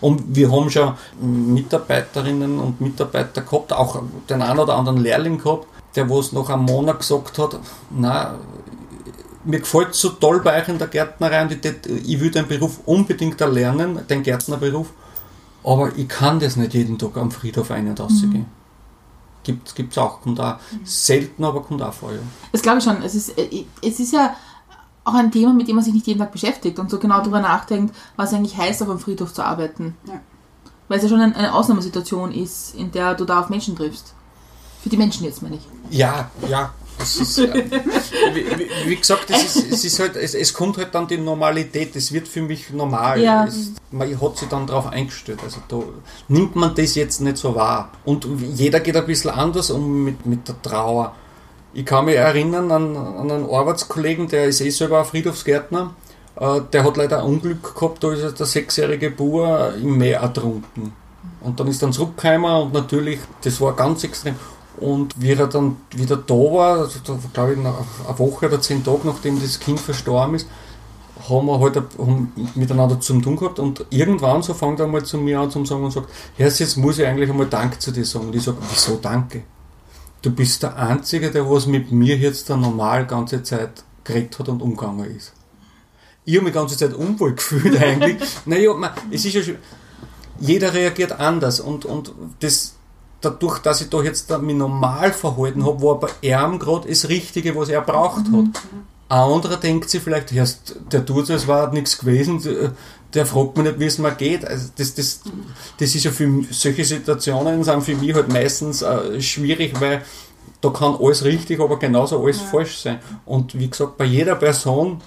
[0.00, 5.68] Und wir haben schon Mitarbeiterinnen und Mitarbeiter gehabt, auch den einen oder anderen Lehrling gehabt,
[5.94, 7.56] der was nach einem Monat gesagt hat,
[7.90, 8.34] na,
[9.44, 11.60] mir gefällt so toll bei euch in der Gärtnerei und ich,
[12.06, 14.88] ich will den Beruf unbedingt erlernen, den Gärtnerberuf,
[15.64, 18.46] aber ich kann das nicht jeden Tag am Friedhof ein- und rausgehen.
[19.42, 22.18] Gibt es auch, kommt auch selten, aber kommt auch vor, ja.
[22.52, 23.02] Das glaube ich schon.
[23.02, 24.34] Es ist, äh, es ist ja
[25.04, 27.40] auch ein Thema, mit dem man sich nicht jeden Tag beschäftigt und so genau darüber
[27.40, 29.96] nachdenkt, was eigentlich heißt, auf einem Friedhof zu arbeiten.
[30.06, 30.20] Ja.
[30.88, 34.12] Weil es ja schon ein- eine Ausnahmesituation ist, in der du da auf Menschen triffst.
[34.82, 35.66] Für die Menschen jetzt, meine ich.
[35.90, 36.72] Ja, ja.
[36.98, 37.50] Ist, wie,
[38.86, 41.96] wie, gesagt, es, ist, es, ist halt, es, es kommt halt dann die Normalität.
[41.96, 43.20] Es wird für mich normal.
[43.20, 43.46] Ja.
[43.46, 45.40] Es, man hat sich dann darauf eingestellt.
[45.42, 45.82] Also da
[46.28, 47.90] nimmt man das jetzt nicht so wahr.
[48.04, 51.14] Und jeder geht ein bisschen anders um mit, mit der Trauer.
[51.72, 55.94] Ich kann mich erinnern an, an einen Arbeitskollegen, der ist eh selber ein Friedhofsgärtner.
[56.36, 60.92] Äh, Der hat leider ein Unglück gehabt, da ist der sechsjährige Bub im Meer ertrunken.
[61.40, 64.34] Und dann ist er zurückgekommen und natürlich, das war ganz extrem.
[64.80, 67.00] Und wie er dann wieder da war, also
[67.32, 67.74] glaube ich, eine
[68.18, 70.46] Woche oder zehn Tage, nachdem das Kind verstorben ist,
[71.28, 75.18] haben wir halt haben miteinander zu tun gehabt und irgendwann so fängt er mal zu
[75.18, 78.04] mir an zu sagen und sagt, Herr, jetzt muss ich eigentlich einmal Danke zu dir
[78.04, 78.28] sagen.
[78.28, 79.42] Und ich sage, wieso Danke?
[80.22, 84.48] Du bist der Einzige, der was mit mir jetzt da normal ganze Zeit geredet hat
[84.48, 85.32] und umgegangen ist.
[86.24, 88.22] Ich habe mich die ganze Zeit unwohl gefühlt eigentlich.
[88.46, 89.56] naja, man, es ist ja schon,
[90.38, 92.76] jeder reagiert anders und, und das,
[93.20, 97.54] dadurch, dass ich da jetzt mich normal verhalten habe, war bei ihm gerade das Richtige,
[97.56, 98.62] was er braucht hat.
[99.08, 100.44] Ein anderer denkt sich vielleicht, ja,
[100.92, 104.44] der tut so, es war nichts gewesen, der- fragt mich nicht, wie es mir geht.
[104.44, 105.20] Also das, das,
[105.78, 110.02] das ist ja für mich- solche Situationen sind für mich halt meistens äh, schwierig, weil
[110.60, 113.00] da kann alles richtig, aber genauso alles falsch sein.
[113.26, 115.00] Und wie gesagt, bei jeder Person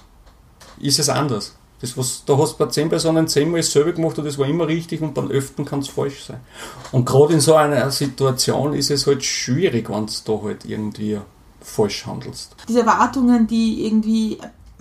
[0.80, 1.54] ist es anders.
[1.84, 4.66] Das, was, da hast du bei zehn Personen zehnmal dasselbe gemacht und das war immer
[4.66, 6.40] richtig und beim öften kann es falsch sein.
[6.92, 11.18] Und gerade in so einer Situation ist es halt schwierig, wenn du da halt irgendwie
[11.60, 12.56] falsch handelst.
[12.66, 14.38] Diese Erwartungen, die irgendwie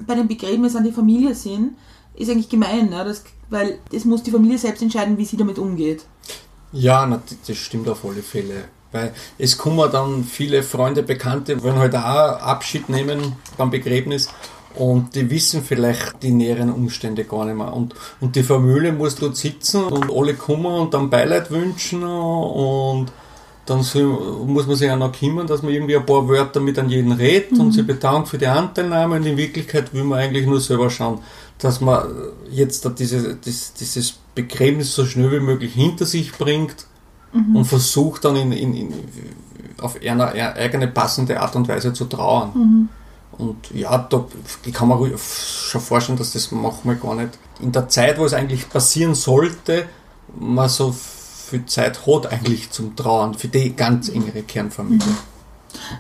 [0.07, 1.75] bei dem Begräbnis an die Familie sind,
[2.15, 3.03] ist eigentlich gemein, ne?
[3.03, 6.05] das, weil es muss die Familie selbst entscheiden, wie sie damit umgeht.
[6.71, 8.63] Ja, na, das stimmt auf alle Fälle.
[8.93, 14.29] Weil es kommen dann viele Freunde, Bekannte, wollen halt auch Abschied nehmen beim Begräbnis
[14.75, 17.73] und die wissen vielleicht die näheren Umstände gar nicht mehr.
[17.73, 23.11] Und, und die Familie muss dort sitzen und alle kommen und dann Beileid wünschen und
[23.65, 23.77] dann
[24.47, 27.13] muss man sich auch noch kümmern, dass man irgendwie ein paar Wörter mit an jeden
[27.13, 30.89] redet und sich bedankt für die Anteilnahme und in Wirklichkeit will man eigentlich nur selber
[30.89, 31.19] schauen,
[31.59, 32.03] dass man
[32.51, 36.87] jetzt diese, dies- dieses Begräbnis so schnell wie möglich hinter sich bringt
[37.55, 38.93] und versucht dann in, in, in,
[39.79, 42.89] auf eine eigene passende Art und Weise zu trauern.
[43.37, 44.25] Und ja, da,
[44.65, 48.25] ich kann mir ruhig schon vorstellen, dass das manchmal gar nicht in der Zeit, wo
[48.25, 49.85] es eigentlich passieren sollte,
[50.35, 55.05] man so viel Zeit hat eigentlich zum Trauern für die ganz engere Kernfamilie.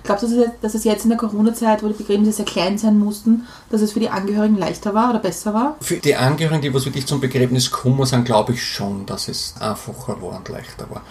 [0.03, 3.47] Glaubst du, dass es jetzt- in der Corona-Zeit, wo die Begräbnisse sehr klein sein mussten,
[3.71, 5.75] dass es für die Angehörigen leichter war oder besser war?
[5.81, 9.55] Für die Angehörigen, die was wirklich zum Begräbnis kommen sind, glaube ich schon, dass es
[9.59, 11.01] einfacher war und leichter war.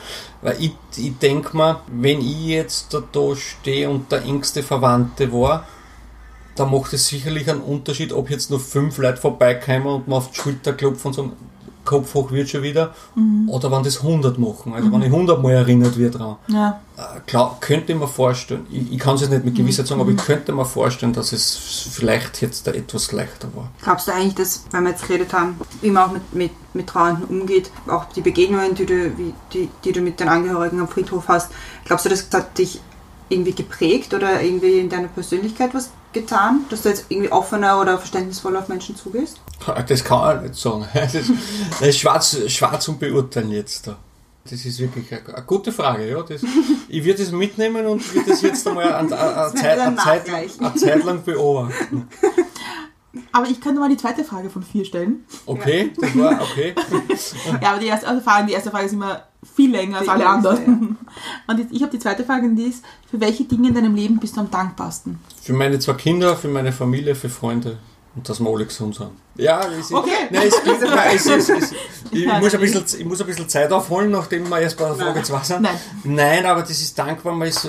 [0.43, 5.33] Weil ich, ich denke mir, wenn ich jetzt da, da stehe und der engste Verwandte
[5.33, 5.67] war,
[6.55, 10.31] da macht es sicherlich einen Unterschied, ob jetzt nur fünf Leute vorbeikommen und man auf
[10.31, 11.33] die Schulter klopfen und sagen,
[11.85, 12.95] Kopf hoch wird schon wieder,
[13.49, 16.37] oder wenn das 100 machen, also wenn ich 100 Mal erinnert wird dran.
[16.49, 16.81] Ja.
[16.97, 20.01] Äh, Klar, könnte ich mir vorstellen, ich, ich kann es jetzt nicht mit Gewissheit sagen,
[20.01, 23.71] aber ich könnte mir vorstellen, dass es vielleicht jetzt da etwas leichter war.
[23.83, 26.87] Glaubst du eigentlich, dass, weil wir jetzt geredet haben, wie man auch mit, mit, mit
[26.87, 30.89] Trauernden umgeht, auch die Begegnungen, die du, wie, die, die du mit den Angehörigen am
[30.89, 31.51] Friedhof hast,
[31.85, 32.81] glaubst du, das hat dich
[33.29, 37.99] irgendwie geprägt oder irgendwie in deiner Persönlichkeit was getan, dass du jetzt irgendwie offener oder
[37.99, 39.41] verständnisvoller auf Menschen zugehst?
[39.89, 40.87] Das kann ich nicht sagen.
[40.95, 41.31] Das ist,
[41.71, 43.97] das ist schwarz, schwarz zum Beurteilen jetzt da.
[44.45, 46.11] Das ist wirklich eine, eine gute Frage.
[46.11, 46.23] Ja.
[46.23, 46.43] Das,
[46.89, 50.49] ich würde das mitnehmen und würde das jetzt einmal eine, eine, Zeit, eine, Zeit, lang-
[50.61, 52.09] eine Zeit lang beobachten.
[53.33, 55.25] Aber ich könnte mal die zweite Frage von vier stellen.
[55.47, 56.75] Okay, das war okay.
[57.61, 59.23] Ja, aber die erste also Frage, die erste Frage ist immer
[59.55, 60.97] viel länger als alle anderen.
[61.47, 63.95] Und jetzt, ich habe die zweite Frage, und die ist, für welche Dinge in deinem
[63.95, 65.19] Leben bist du am dankbarsten?
[65.43, 67.79] Für meine zwei Kinder, für meine Familie, für Freunde
[68.15, 69.09] und dass wir alle gesund sind.
[69.37, 70.11] Ja, es ist, Okay.
[70.31, 71.73] Nein, es, gibt- nein, es, ist- es,
[72.11, 74.85] ich, Ja, muss ein bisschen, ich muss ein bisschen Zeit aufholen, nachdem wir erst bei
[74.87, 75.63] der Frage 2 sind.
[75.63, 75.77] Nein.
[76.05, 77.69] Nein, aber das ist dankbar, man ist,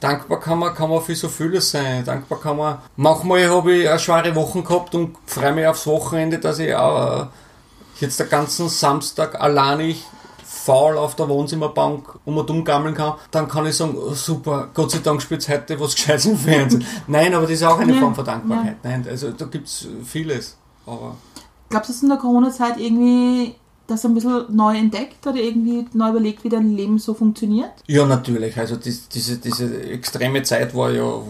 [0.00, 2.04] dankbar kann man, kann man für so vieles sein.
[2.04, 6.38] Dankbar kann man, manchmal habe ich eine schwere Woche gehabt und freue mich aufs Wochenende,
[6.38, 7.26] dass ich auch äh,
[8.00, 10.04] jetzt den ganzen Samstag alleinig
[10.64, 14.68] faul auf der Wohnzimmerbank um und um gammeln kann, dann kann ich sagen, oh, super,
[14.74, 16.84] Gott sei Dank spielt heute was Gescheites im Fernsehen.
[17.06, 18.76] Nein, aber das ist auch eine Form von Dankbarkeit.
[18.82, 20.56] Nein, also da gibt es vieles.
[20.86, 21.16] Aber
[21.70, 23.54] Glaubst du, dass in der Corona-Zeit irgendwie
[23.86, 27.70] das ein bisschen neu entdeckt oder irgendwie neu überlegt, wie dein Leben so funktioniert?
[27.86, 28.56] Ja, natürlich.
[28.58, 31.22] Also dies, diese, diese extreme Zeit war ja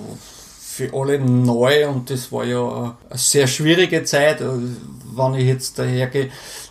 [0.61, 4.41] für alle neu und das war ja eine sehr schwierige Zeit.
[4.41, 4.61] Also,
[5.15, 6.31] Wenn ich jetzt dahergehe,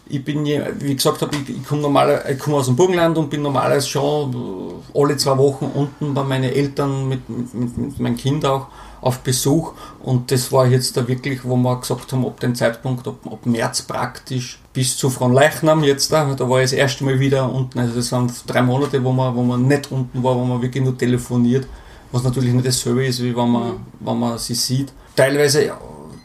[0.10, 3.30] ich bin, wie gesagt habe, ich, ich komme normal, ich komme aus dem Burgenland und
[3.30, 7.99] bin normalerweise schon äh, alle zwei Wochen unten bei meinen Eltern mit, mit, mit, mit
[7.99, 8.68] meinem Kind auch
[9.01, 9.74] auf Besuch.
[10.03, 13.45] Und das war jetzt da wirklich, wo wir gesagt haben, ab dem Zeitpunkt, ab, ab
[13.45, 17.80] März praktisch bis zu Fronleichnam jetzt da, da war ich das erste Mal wieder unten,
[17.80, 20.84] also das waren drei Monate, wo man, wo man nicht unten war, wo man wirklich
[20.84, 21.68] nur telefoniert,
[22.12, 24.91] was natürlich nicht dasselbe ist, wie wenn man, wenn man sie sieht.
[25.16, 25.78] Teilweise ja,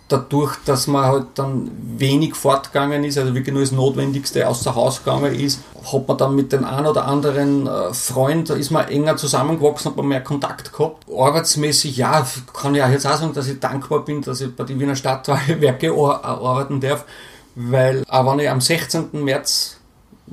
[0.08, 5.02] dadurch, dass man halt dann wenig fortgegangen ist, also wirklich nur das Notwendigste außer Haus
[5.02, 5.60] gegangen ist,
[5.92, 9.96] hat man dann mit den ein oder anderen äh, Freund, ist man enger zusammengewachsen, hat
[9.96, 11.06] man mehr Kontakt gehabt.
[11.10, 14.64] Arbeitsmäßig, ja, kann ich auch jetzt auch sagen, dass ich dankbar bin, dass ich bei
[14.64, 17.04] den Wiener Stadtwerke ar- arbeiten darf,
[17.54, 19.08] weil auch wenn ich am 16.
[19.24, 19.76] März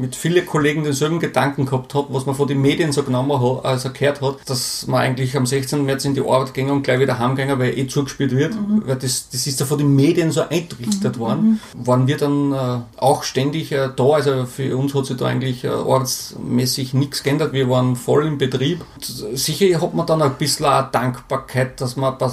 [0.01, 3.65] mit vielen Kollegen denselben Gedanken gehabt habe, was man von den Medien so genommen hat,
[3.65, 5.85] also gehört hat, dass man eigentlich am 16.
[5.85, 9.29] März in die Arbeit gehen und gleich wieder heimgehen, weil eh zugespielt wird, weil das,
[9.29, 13.71] das ist ja von den Medien so eintrichtert worden, waren wir dann äh, auch ständig
[13.71, 17.95] äh, da, also für uns hat sich da eigentlich äh, ortsmäßig nichts geändert, wir waren
[17.95, 18.83] voll im Betrieb.
[18.95, 22.29] Und sicher hat man dann ein bisschen auch Dankbarkeit, dass man bei,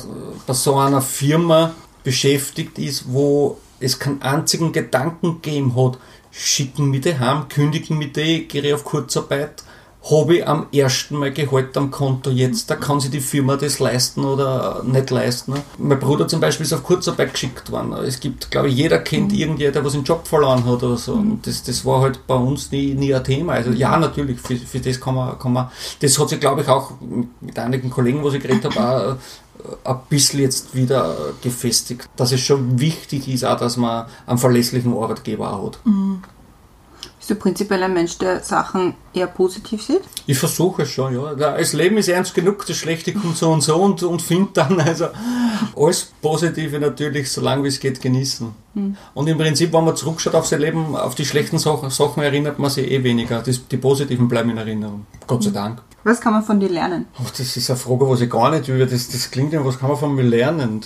[0.46, 5.98] bei so einer Firma beschäftigt ist, wo es keinen einzigen Gedanken gegeben hat,
[6.38, 9.64] schicken die heim, kündigen die, gehe auf Kurzarbeit,
[10.10, 13.80] habe ich am ersten Mal Gehalt am Konto jetzt, da kann sich die Firma das
[13.80, 15.54] leisten oder nicht leisten.
[15.76, 17.92] Mein Bruder zum Beispiel ist auf Kurzarbeit geschickt worden.
[18.04, 21.14] Es gibt, glaube ich, jeder kennt irgendjemand, der was den Job verloren hat oder so.
[21.14, 23.54] Und das, das war halt bei uns nie, nie ein Thema.
[23.54, 25.68] Also ja, natürlich, für, für das kann man, kann man,
[26.00, 26.92] das hat sich, glaube ich, auch
[27.40, 29.16] mit einigen Kollegen, was ich geredet habe, auch
[29.84, 34.94] ein bisschen jetzt wieder gefestigt, dass es schon wichtig ist, auch, dass man einen verlässlichen
[34.94, 35.78] Arbeitgeber auch hat.
[37.28, 40.00] Bist du prinzipiell ein Mensch, der Sachen eher positiv sieht?
[40.26, 41.34] Ich versuche es schon, ja.
[41.34, 44.80] Das Leben ist ernst genug, das Schlechte kommt so und so und, und finde dann
[44.80, 45.08] also
[45.76, 48.50] alles Positive natürlich, solange wie es geht, genießen.
[49.14, 52.58] Und im Prinzip, wenn man zurückschaut auf sein Leben, auf die schlechten Sachen, Sachen erinnert
[52.58, 53.42] man sich eh weniger.
[53.42, 55.06] Das, die positiven bleiben in Erinnerung.
[55.26, 55.82] Gott sei Dank.
[56.08, 57.06] Was kann man von dir lernen?
[57.20, 58.86] Oh, das ist eine Frage, was ich gar nicht über.
[58.86, 60.80] Das, das klingt ja, was kann man von mir lernen?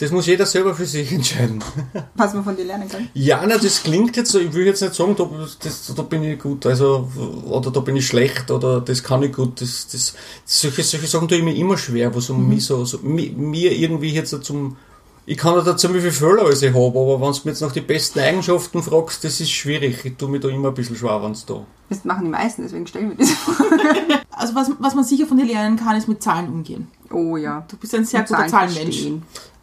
[0.00, 1.58] Das muss jeder selber für sich entscheiden.
[2.14, 3.08] Was man von dir lernen kann?
[3.14, 5.28] Ja, na, das klingt jetzt so, ich will jetzt nicht sagen, da,
[5.64, 7.08] das, da bin ich gut, also,
[7.46, 10.14] oder da bin ich schlecht, oder das kann ich gut, das, das,
[10.44, 13.72] solche, solche Sachen tue ich mir immer schwer, was um mich so, so mi- mir
[13.72, 14.76] irgendwie jetzt so zum,
[15.28, 17.72] ich kann nicht dazu, wie viele Fehler ich habe, aber wenn du mir jetzt nach
[17.72, 21.22] die besten Eigenschaften fragst, das ist schwierig, ich tue mir da immer ein bisschen schwer,
[21.22, 21.66] wenn es da.
[21.90, 23.68] Das machen die meisten, deswegen stellen wir diese Frage.
[24.30, 26.86] Also was, was man sicher von dir lernen kann, ist mit Zahlen umgehen.
[27.10, 27.66] Oh ja.
[27.68, 29.08] Du bist ein sehr Und guter Zahlen Zahlenmensch.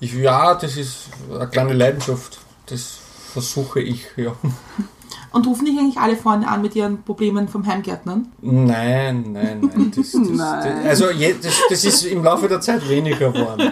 [0.01, 2.97] Ich, ja, das ist eine kleine Leidenschaft, das
[3.31, 4.35] versuche ich, ja.
[5.31, 8.27] Und rufen dich eigentlich alle Freunde an mit ihren Problemen vom Heimgärtnern?
[8.41, 9.91] Nein, nein, nein.
[9.95, 10.81] Das, das, Nein.
[10.83, 13.71] Das, also je, das, das ist im Laufe der Zeit weniger geworden.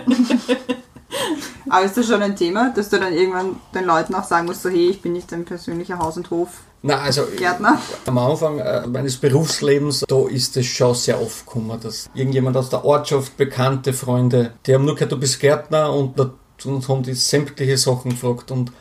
[1.70, 4.64] Aber ist das schon ein Thema, dass du dann irgendwann den Leuten auch sagen musst,
[4.64, 6.50] so hey, ich bin nicht dein persönlicher Haus- und Hof
[6.82, 7.80] Na, also Gärtner?
[8.06, 12.70] am Anfang äh, meines Berufslebens, da ist es schon sehr oft gekommen, dass irgendjemand aus
[12.70, 16.20] der Ortschaft, bekannte Freunde, die haben nur gehört, du bist Gärtner und,
[16.66, 18.52] und haben die sämtliche Sachen gefragt.
[18.52, 18.72] Und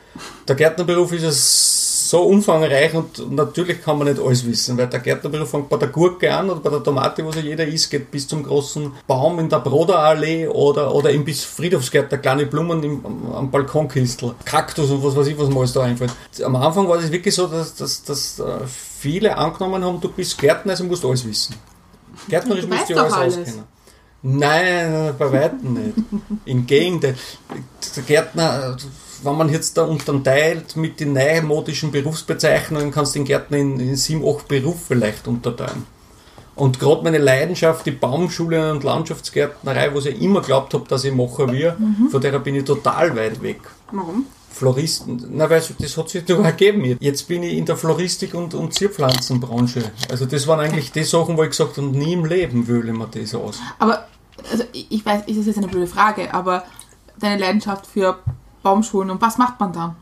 [0.49, 5.01] der Gärtnerberuf ist es so umfangreich und natürlich kann man nicht alles wissen, weil der
[5.01, 8.11] Gärtnerberuf fängt bei der Gurke an oder bei der Tomate, was ja jeder isst, geht
[8.11, 13.03] bis zum großen Baum in der Broderallee oder, oder eben bis Friedhofsgärtner, kleine Blumen im,
[13.35, 16.13] am, Balkonkistel, Kaktus und was weiß ich, was mir alles da einfällt.
[16.45, 20.37] Am Anfang war das wirklich so, dass, dass, dass äh, viele angenommen haben, du bist
[20.37, 21.55] Gärtner, also musst du alles wissen.
[22.29, 23.39] Gärtnerisch musst du alles alles.
[23.39, 23.65] auskennen.
[24.21, 25.97] Nein, bei Weitem nicht.
[26.45, 27.17] Im Gegenteil.
[27.97, 28.77] Der Gärtner,
[29.25, 33.97] wenn man jetzt da unterteilt mit den neumodischen Berufsbezeichnungen, kannst du den Gärtner in, in
[33.97, 35.87] sieben, acht Berufe vielleicht unterteilen.
[36.55, 41.15] Und gerade meine Leidenschaft, die Baumschule und Landschaftsgärtnerei, was ich immer glaubt habe, dass ich
[41.15, 41.77] mache wir,
[42.11, 43.61] von der bin ich total weit weg.
[43.91, 44.27] Warum?
[44.53, 46.99] Floristen, na weil das hat sich doch ergeben.
[47.01, 49.83] Jetzt bin ich in der Floristik und, und Zierpflanzenbranche.
[50.11, 52.99] Also das waren eigentlich die Sachen, wo ich gesagt habe, nie im Leben wähle ich
[52.99, 53.59] mir das aus.
[53.79, 54.07] Aber,
[54.51, 56.65] also ich ich weiß, ist das jetzt eine blöde Frage, aber
[57.19, 58.19] deine Leidenschaft für
[58.63, 59.97] Baumschulen und was macht man da?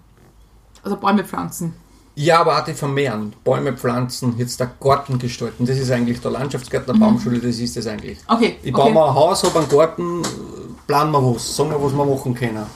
[0.83, 1.75] Also Bäume pflanzen.
[2.15, 6.95] Ja, aber die vermehren, Bäume pflanzen, jetzt der Garten gestalten, das ist eigentlich der Landschaftsgärtner,
[6.95, 8.19] Baumschule, das ist das eigentlich.
[8.27, 8.59] Okay.
[8.63, 8.83] Ich okay.
[8.83, 10.23] baue mir ein Haus, habe einen Garten,
[10.87, 12.67] planen wir was, sagen wir, was wir machen können.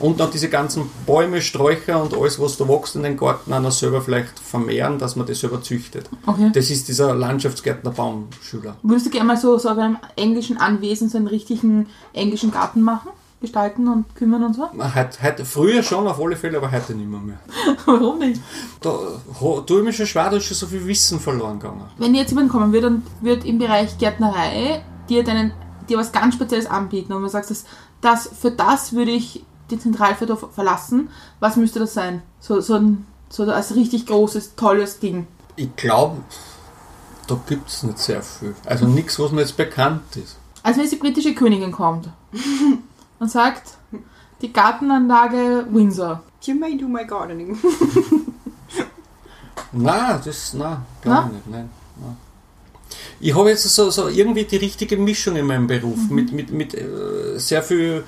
[0.00, 3.70] Und dann diese ganzen Bäume, Sträucher und alles, was da wächst in den Garten, einer
[3.70, 6.10] selber vielleicht vermehren, dass man das selber züchtet.
[6.26, 6.50] Okay.
[6.52, 8.76] Das ist dieser Landschaftsgärtner Baumschüler.
[8.82, 12.82] Würdest du gerne mal so, so auf einem englischen Anwesen so einen richtigen englischen Garten
[12.82, 13.10] machen?
[13.44, 14.68] Gestalten und kümmern und so?
[14.72, 17.20] Heute, heute, früher schon auf alle Fälle, aber heute nicht mehr.
[17.20, 17.38] mehr.
[17.86, 18.40] Warum nicht?
[18.80, 18.98] Da
[19.66, 21.84] tue ich mir schon schwer, da ist schon so viel Wissen verloren gegangen.
[21.98, 25.52] Wenn jetzt jemand kommen würde und wird im Bereich Gärtnerei dir deinen,
[25.88, 27.64] dir was ganz Spezielles anbieten und du sagst, das,
[28.00, 31.08] das, für das würde ich die Zentralviertel verlassen,
[31.40, 32.22] was müsste das sein?
[32.40, 35.26] So, so, ein, so als richtig großes, tolles Ding.
[35.56, 36.18] Ich glaube,
[37.26, 38.54] da gibt es nicht sehr viel.
[38.64, 40.36] Also nichts, was mir jetzt bekannt ist.
[40.62, 42.08] Also wenn jetzt die britische Königin kommt
[43.24, 43.78] und sagt,
[44.42, 46.22] die Gartenanlage Windsor.
[46.42, 47.58] You may do my gardening.
[49.72, 51.26] Nein, das, nein, Na?
[51.26, 51.70] ich nicht, nein.
[51.96, 52.16] nein.
[53.18, 56.74] Ich habe jetzt so, so irgendwie die richtige Mischung in meinem Beruf, mit, mit, mit
[56.74, 58.04] äh, sehr viel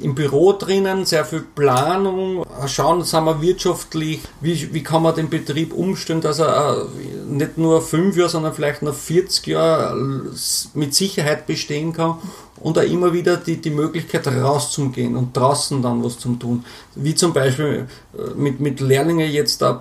[0.00, 5.30] im Büro drinnen, sehr viel Planung, schauen, sind wir wirtschaftlich, wie, wie kann man den
[5.30, 6.86] Betrieb umstellen, dass er äh,
[7.28, 9.96] nicht nur fünf Jahre, sondern vielleicht noch 40 Jahre
[10.74, 12.16] mit Sicherheit bestehen kann
[12.60, 16.64] und auch immer wieder die, die Möglichkeit rauszugehen und draußen dann was zu tun.
[16.94, 19.78] Wie zum Beispiel äh, mit, mit Lehrlingen jetzt da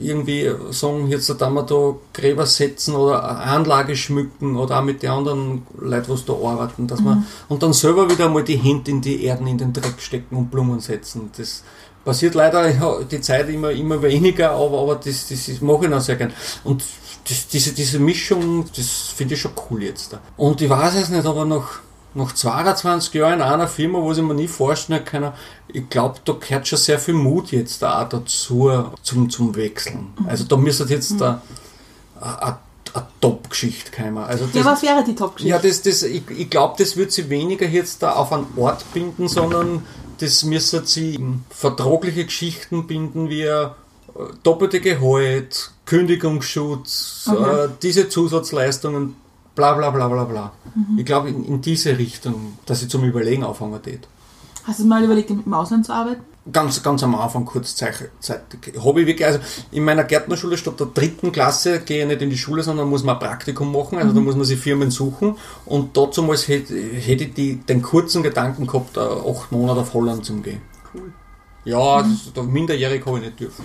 [0.00, 5.10] irgendwie sagen, jetzt da wir da Gräber setzen oder Anlage schmücken oder auch mit den
[5.10, 9.00] anderen Leuten, was da arbeiten, dass man und dann selber wieder mal die Hände in
[9.00, 11.30] die Erden, in den Dreck stecken und Blumen setzen.
[11.36, 11.62] Das
[12.08, 16.00] passiert leider ja, die Zeit immer, immer weniger, aber, aber das, das mache ich noch
[16.00, 16.32] sehr gern.
[16.64, 16.82] Und
[17.28, 20.14] das, diese, diese Mischung, das finde ich schon cool jetzt.
[20.14, 20.20] Da.
[20.38, 21.80] Und ich weiß es nicht, aber nach,
[22.14, 25.34] nach 22 Jahren in einer Firma, wo ich mir nie vorstellen kann,
[25.70, 28.70] ich glaube, da gehört schon sehr viel Mut jetzt da auch dazu
[29.02, 30.14] zum, zum Wechseln.
[30.26, 31.42] Also da müsste jetzt da
[32.18, 32.56] eine
[33.20, 34.16] Top-Geschichte kommen.
[34.16, 35.50] Also Ja, das, was wäre die Top-Geschichte?
[35.54, 38.90] ja, das, das, ich, ich glaube, das wird sie weniger jetzt da auf einen Ort
[38.94, 39.82] binden, sondern
[40.20, 41.18] das müssen sie
[41.50, 43.68] vertragliche Geschichten binden, wie äh,
[44.42, 47.64] doppelte Gehalt, Kündigungsschutz, Okay.
[47.64, 49.16] äh, diese Zusatzleistungen,
[49.54, 50.52] bla bla bla bla bla.
[50.74, 50.98] Mhm.
[50.98, 54.06] Ich glaube in, in diese Richtung, dass ich zum Überlegen aufhängen tät.
[54.68, 56.20] Hast du mal überlegt, im Ausland zu arbeiten?
[56.52, 58.08] Ganz, ganz am Anfang kurzzeitig.
[58.84, 59.38] Habe ich wirklich, also
[59.70, 63.02] in meiner Gärtnerschule statt der dritten Klasse gehe ich nicht in die Schule, sondern muss
[63.02, 67.24] man ein Praktikum machen, also da muss man sich Firmen suchen und dazu hätte, hätte
[67.24, 70.60] ich die, den kurzen Gedanken gehabt, äh, acht Monate auf Holland zu gehen.
[70.94, 71.12] Cool.
[71.64, 73.64] Ja, das, da minderjährig habe ich nicht dürfen.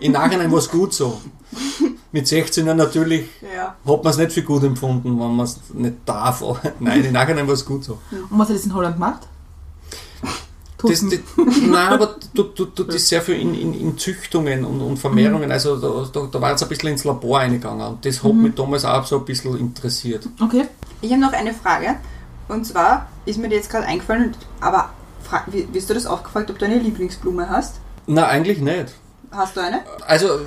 [0.00, 1.18] Im Nachhinein war es gut so.
[2.12, 3.74] Mit 16 Jahren natürlich Ja.
[3.90, 6.42] hat man es nicht für gut empfunden, wenn man es nicht darf.
[6.80, 7.98] Nein, im Nachhinein war es gut so.
[8.30, 9.26] Und was hat das in Holland gemacht?
[10.82, 14.80] Das, das, nein, aber du, du, du das sehr viel in, in, in Züchtungen und,
[14.80, 15.50] und Vermehrungen.
[15.52, 18.54] Also da, da, da war jetzt ein bisschen ins Labor eingegangen und das hat mich
[18.54, 20.28] damals auch so ein bisschen interessiert.
[20.40, 20.66] Okay.
[21.02, 21.96] Ich habe noch eine Frage.
[22.48, 24.90] Und zwar ist mir die jetzt gerade eingefallen, aber
[25.46, 27.76] wirst du das auch gefragt, ob du eine Lieblingsblume hast?
[28.06, 28.94] Nein, eigentlich nicht.
[29.30, 29.82] Hast du eine?
[30.06, 30.40] Also,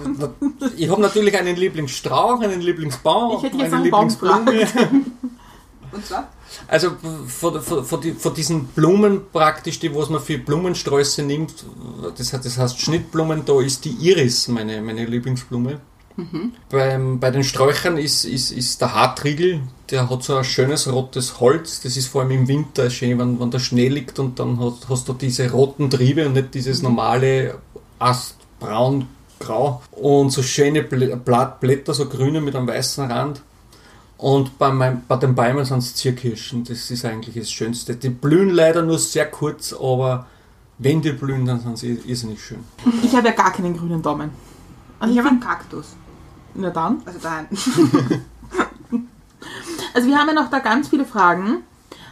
[0.75, 4.51] ich habe natürlich einen Lieblingsstrauch, einen Lieblingsbaum, Ich hätte jetzt eine Lieblingsblume.
[5.93, 6.27] Und zwar?
[6.67, 6.91] Also
[7.27, 11.53] von, von, von, die, von diesen Blumen praktisch, die was man für Blumensträuße nimmt,
[12.17, 15.79] das, das heißt Schnittblumen, da ist die Iris meine, meine Lieblingsblume.
[16.69, 21.39] Beim, bei den Sträuchern ist, ist, ist der Hartriegel, der hat so ein schönes rotes
[21.39, 21.81] Holz.
[21.81, 24.89] Das ist vor allem im Winter schön, wenn, wenn der Schnee liegt und dann hast,
[24.89, 27.55] hast du diese roten Triebe und nicht dieses normale
[27.97, 29.07] Astbraun
[29.39, 33.41] grau und so schöne Blätter, so grüne mit einem weißen Rand.
[34.23, 37.93] Und bei, mein, bei den Bäumen sind es Zierkirschen, das ist eigentlich das Schönste.
[37.97, 40.27] Die blühen leider nur sehr kurz, aber
[40.77, 42.63] wenn die blühen, dann sind sie irrsinnig schön.
[43.03, 44.29] Ich habe ja gar keinen grünen Daumen.
[44.97, 45.87] Also Ich ich habe einen Kaktus.
[46.53, 47.01] Na dann.
[47.05, 47.47] Also daheim.
[49.93, 51.61] Also wir haben ja noch da ganz viele Fragen,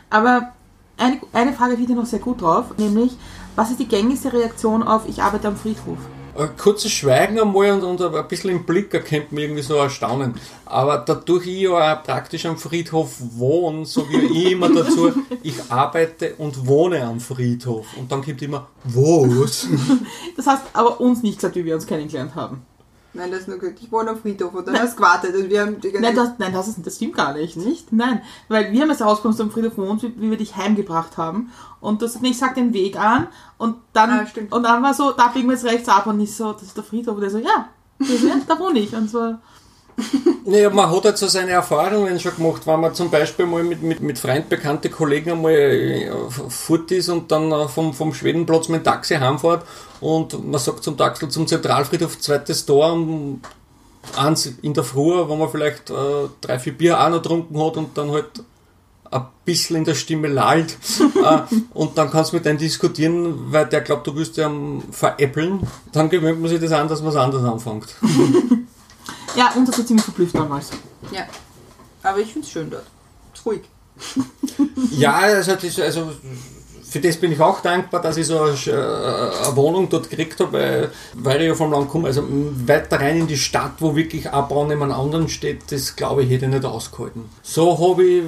[0.10, 0.52] aber
[0.98, 3.18] eine, eine Frage finde ich noch sehr gut drauf, nämlich,
[3.56, 5.98] was ist die gängigste Reaktion auf ich arbeite am Friedhof?
[6.38, 10.36] Ein kurzes Schweigen einmal und, und ein bisschen im Blick erkennt man irgendwie so erstaunen.
[10.66, 15.12] Aber dadurch ich ja auch praktisch am Friedhof wohne, so wie ich immer dazu,
[15.44, 17.86] ich arbeite und wohne am Friedhof.
[17.98, 19.68] Und dann kommt immer, was?
[20.38, 22.66] Das hast aber uns nicht gesagt, wie wir uns kennengelernt haben.
[23.14, 23.74] Nein, das ist nur gut.
[23.82, 26.16] Ich wohne am Friedhof und dann hast du gewartet und wir haben die ganze Nein,
[26.16, 27.58] das, nein das, ist, das stimmt gar nicht.
[27.58, 27.92] Nicht?
[27.92, 31.52] Nein, weil wir haben jetzt du am Friedhof wohnst, wie, wie wir dich heimgebracht haben.
[31.82, 35.12] Und das, nee, ich sag den Weg an und dann, Ah, und dann war so,
[35.12, 37.16] da biegen wir jetzt rechts ab und ich so, das ist der Friedhof.
[37.16, 37.68] Und der so, ja,
[38.00, 38.96] das ist, ja da wohne ich.
[38.96, 39.36] Und so,
[40.46, 43.84] Naja, man hat halt so seine Erfahrungen schon gemacht, wenn man zum Beispiel mal mit,
[43.84, 46.12] mit, mit Freund, bekannte Kollegen einmal äh,
[46.50, 49.64] fort ist und dann äh, vom, vom Schwedenplatz mit dem Taxi heimfährt
[50.00, 53.42] und man sagt zum Taxi zum Zentralfriedhof zweites Tor um
[54.18, 55.94] eins in der Früh, wo man vielleicht äh,
[56.42, 58.44] drei, vier Bier auch noch getrunken hat und dann halt
[59.12, 60.78] ein bisschen in der Stimme lallt
[61.24, 64.52] äh, und dann kannst du mit dem diskutieren, weil der glaubt, du willst ja
[64.92, 67.96] veräppeln, dann gewöhnt man sich das an, dass man es anders anfängt.
[69.36, 70.70] ja, uns hat so ziemlich verblüfft damals.
[71.12, 71.26] Ja.
[72.04, 72.86] Aber ich finde es schön dort.
[73.34, 73.62] Ist ruhig.
[74.92, 76.12] Ja, also, das, also
[76.92, 80.42] für das bin ich auch dankbar, dass ich so eine, äh, eine Wohnung dort gekriegt
[80.42, 82.08] habe, weil, weil ich ja vom Land komme.
[82.08, 85.96] Also weiter rein in die Stadt, wo wirklich ein Bau neben einem anderen steht, das
[85.96, 87.30] glaube ich hätte ich nicht ausgehalten.
[87.44, 88.24] So habe ich,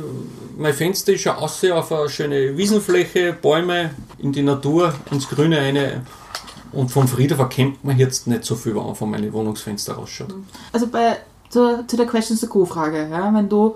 [0.57, 5.59] mein Fenster ist schon aussehen auf eine schöne Wiesenfläche, Bäume, in die Natur, ins Grüne
[5.59, 6.05] eine.
[6.73, 10.33] Und vom Friedhof erkennt man jetzt nicht so viel, wenn man von meinen Wohnungsfenster rausschaut.
[10.71, 11.17] Also bei,
[11.49, 13.75] zu, zu der Questions to Go Frage, ja, wenn du,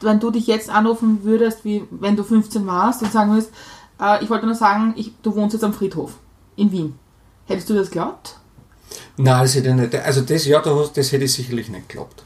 [0.00, 3.50] wenn du dich jetzt anrufen würdest, wie wenn du 15 warst und sagen würdest,
[4.00, 6.14] äh, ich wollte nur sagen, ich, du wohnst jetzt am Friedhof
[6.56, 6.94] in Wien.
[7.46, 8.36] Hättest du das geglaubt?
[9.16, 9.94] Nein, das hätte ich nicht.
[9.94, 12.22] Also das, ja, das hätte ich sicherlich nicht geglaubt.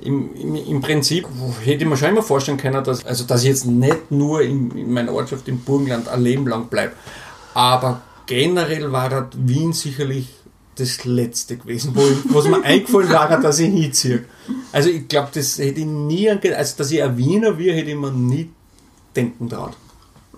[0.00, 1.26] Im, im, Im Prinzip
[1.64, 4.70] hätte ich mir schon immer vorstellen können, dass, also dass ich jetzt nicht nur in,
[4.72, 6.94] in meiner Ortschaft im Burgenland ein Leben lang bleibe.
[7.54, 10.28] Aber generell war das Wien sicherlich
[10.76, 14.24] das Letzte gewesen, wo ich, was mir eingefallen war, dass ich hinziehe.
[14.72, 17.96] Also ich glaube, das hätte ich nie, also dass ich ein Wiener wäre, hätte ich
[17.96, 18.50] mir nie
[19.14, 19.76] denken traut.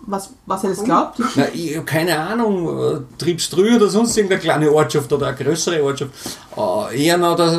[0.09, 1.21] Was, was hättest du geglaubt?
[1.35, 6.13] Na, ich keine Ahnung, äh, Triebstrü oder sonst irgendeine kleine Ortschaft oder eine größere Ortschaft.
[6.57, 7.59] Äh, eher noch, das,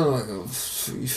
[1.02, 1.12] ich,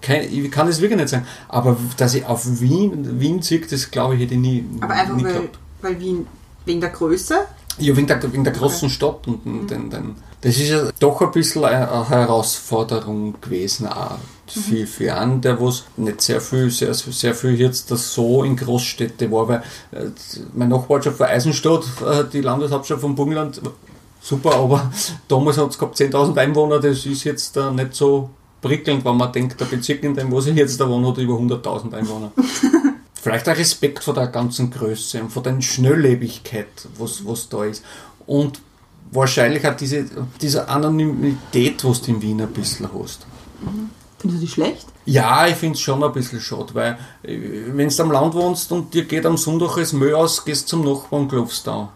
[0.00, 1.26] kein, ich kann es wirklich nicht sagen.
[1.48, 5.16] Aber dass ich auf Wien, Wien ziehe, das glaube ich hätte ich nie, Aber einfach
[5.16, 5.48] nie weil,
[5.82, 6.26] weil Wien
[6.64, 7.46] wegen der Größe.
[7.78, 9.26] Ja, wegen der, wegen der großen Stadt.
[9.26, 14.86] Und, und den, den, das ist ja doch ein bisschen eine, Herausforderung gewesen, auch für,
[14.86, 19.30] für einen, der was nicht sehr viel, sehr, sehr viel jetzt das so in Großstädte
[19.30, 19.62] war, weil
[19.92, 20.06] äh,
[20.54, 23.60] meine Nachbarschaft war Eisenstadt, äh, die Landeshauptstadt von Burgenland,
[24.20, 24.90] super, aber
[25.28, 29.32] damals hat es gehabt 10.000 Einwohner, das ist jetzt äh, nicht so prickelnd, wenn man
[29.32, 32.32] denkt, der Bezirk, in dem was ich jetzt da wohne, hat über 100.000 Einwohner.
[33.28, 36.66] Vielleicht auch Respekt vor der ganzen Größe und vor der Schnelllebigkeit,
[36.98, 37.84] was, was da ist.
[38.26, 38.60] Und
[39.10, 40.04] wahrscheinlich auch diese,
[40.40, 43.26] diese Anonymität, was du in Wien ein bisschen hast.
[44.18, 44.86] Findest du die schlecht?
[45.04, 48.92] Ja, ich finde es schon ein bisschen schade, weil wenn du am Land wohnst und
[48.92, 51.90] dir geht am Sonntag das Müll aus, gehst zum Nachbarn und klopfst da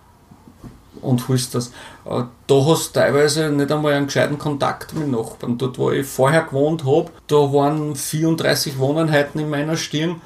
[1.03, 1.69] und holst das.
[2.07, 5.59] Äh, Da hast du teilweise nicht einmal einen gescheiten Kontakt mit Nachbarn.
[5.59, 10.21] Dort, wo ich vorher gewohnt habe, da waren 34 Wohneinheiten in meiner Stirn.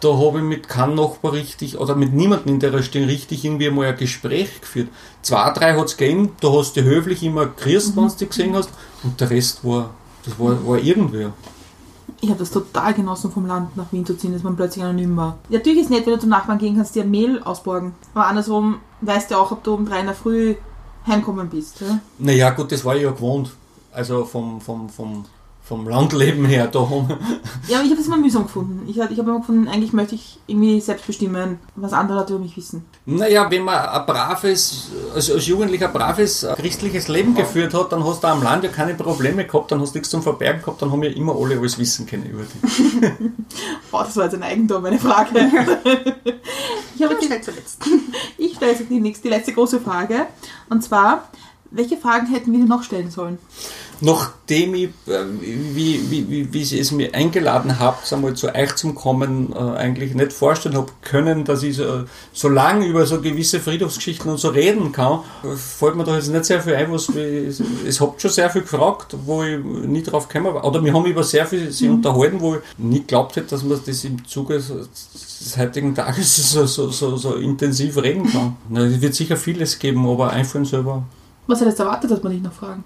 [0.00, 3.70] Da habe ich mit keinem Nachbar richtig, oder mit niemandem in der Stirn richtig irgendwie
[3.70, 4.88] mal ein Gespräch geführt.
[5.22, 8.54] Zwei, drei hat es gegeben, da hast du höflich immer grüßt, wenn du dich gesehen
[8.54, 8.70] hast,
[9.02, 9.90] und der Rest war,
[10.24, 11.32] das war, war irgendwer.
[12.20, 15.16] Ich habe das total genossen, vom Land nach Wien zu ziehen, dass man plötzlich anonym
[15.16, 15.38] war.
[15.48, 17.94] Natürlich ist es nett, wenn du zum Nachbarn gehen kannst, dir Mehl ausborgen.
[18.14, 20.56] Aber andersrum weißt du auch, ob du um drei in der Früh
[21.06, 21.80] heimgekommen bist.
[21.80, 22.00] Ja?
[22.18, 23.50] Naja, gut, das war ich ja gewohnt.
[23.92, 25.24] Also vom, vom, vom,
[25.68, 26.66] vom Landleben her.
[26.66, 26.78] Da
[27.68, 28.88] Ja, aber ich habe es immer mühsam gefunden.
[28.88, 32.32] Ich, hab- ich habe immer gefunden, eigentlich möchte ich irgendwie selbst bestimmen, was andere Leute
[32.34, 32.84] über mich wissen.
[33.04, 37.92] naja, wenn man ein braves, also als Jugendlicher ein braves äh, christliches Leben geführt hat,
[37.92, 40.62] dann hast du am Land ja keine Probleme gehabt, dann hast du nichts zum Verbergen
[40.62, 43.10] gehabt, dann haben ja immer alle alles wissen können über dich.
[43.90, 45.30] Boah, das war jetzt ein Eigentum, meine Frage.
[46.96, 47.82] ich habe jetzt zuletzt.
[48.40, 50.26] Ich stelle jetzt die, nächste, die letzte große Frage.
[50.70, 51.28] Und zwar,
[51.70, 53.38] welche Fragen hätten wir dir noch stellen sollen?
[54.00, 58.76] Nachdem ich, äh, wie, wie, wie, wie Sie es mir eingeladen habt, einmal zu euch
[58.76, 63.20] zum Kommen, äh, eigentlich nicht vorstellen habe können, dass ich so, so lange über so
[63.20, 65.20] gewisse Friedhofsgeschichten und so reden kann,
[65.56, 68.62] fällt mir da jetzt nicht sehr viel ein, was es, es habt schon sehr viel
[68.62, 70.64] gefragt, wo ich nie drauf gekommen war.
[70.64, 73.80] Oder wir haben über sehr viel sich unterhalten, wo ich nie geglaubt hätte, dass man
[73.84, 78.56] das im Zuge des heutigen Tages so, so, so, so intensiv reden kann.
[78.68, 81.04] Na, Es wird sicher vieles geben, aber einfallen selber
[81.46, 82.84] Was hat jetzt erwartet, dass man dich noch fragen?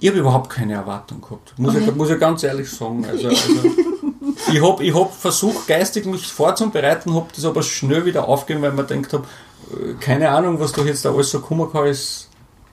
[0.00, 1.52] Ich habe überhaupt keine Erwartung gehabt.
[1.58, 1.84] Muss, Okay.
[1.88, 3.04] ich, muss ich ganz ehrlich sagen.
[3.10, 3.44] Also, also,
[4.52, 8.72] ich habe ich hab versucht, geistig mich vorzubereiten, habe das aber schnell wieder aufgegeben, weil
[8.72, 9.24] man denkt habe,
[10.00, 12.28] keine Ahnung, was da jetzt da alles so kommen kann, ist,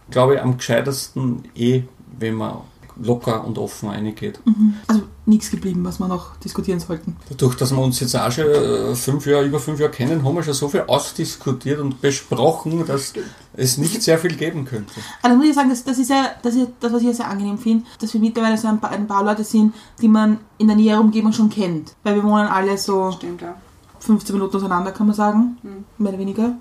[0.09, 1.84] glaube ich, am gescheitesten eh,
[2.17, 2.57] wenn man
[3.01, 4.39] locker und offen reingeht.
[4.87, 7.17] Also nichts geblieben, was wir noch diskutieren sollten.
[7.29, 10.35] Dadurch, dass wir uns jetzt auch schon äh, fünf Jahre, über fünf Jahre kennen, haben
[10.35, 13.13] wir schon so viel ausdiskutiert und besprochen, dass
[13.53, 14.93] es nicht sehr viel geben könnte.
[15.21, 17.29] Also muss ich sagen, das, das ist ja das, ist das, was ich ja sehr
[17.29, 20.67] angenehm finde, dass wir mittlerweile so ein paar, ein paar Leute sind, die man in
[20.67, 21.95] der näheren Umgebung schon kennt.
[22.03, 23.55] Weil wir wohnen alle so Stimmt, ja.
[23.99, 25.57] 15 Minuten auseinander, kann man sagen.
[25.61, 25.85] Mhm.
[25.97, 26.55] Mehr oder weniger.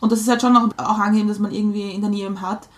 [0.00, 2.68] Und das ist halt schon auch, auch angenehm, dass man irgendwie in der Nähe hat,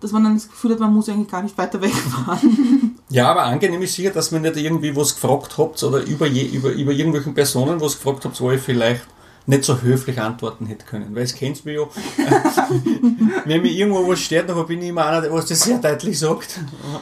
[0.00, 2.96] dass man dann das Gefühl hat, man muss eigentlich gar nicht weiter wegfahren.
[3.10, 6.44] Ja, aber angenehm ist sicher, dass ihr nicht irgendwie was gefragt habt oder über, je,
[6.44, 9.02] über, über irgendwelchen Personen was gefragt habt, wo ich vielleicht
[9.46, 11.14] nicht so höflich antworten hätte können.
[11.14, 11.82] Weil es kennt mich ja.
[13.44, 16.18] Wenn mir irgendwo was steht, dann bin ich immer einer, der was das sehr deutlich
[16.18, 16.60] sagt.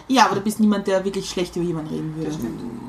[0.09, 2.37] ja, aber du bist niemand, der wirklich schlecht über jemanden reden würde.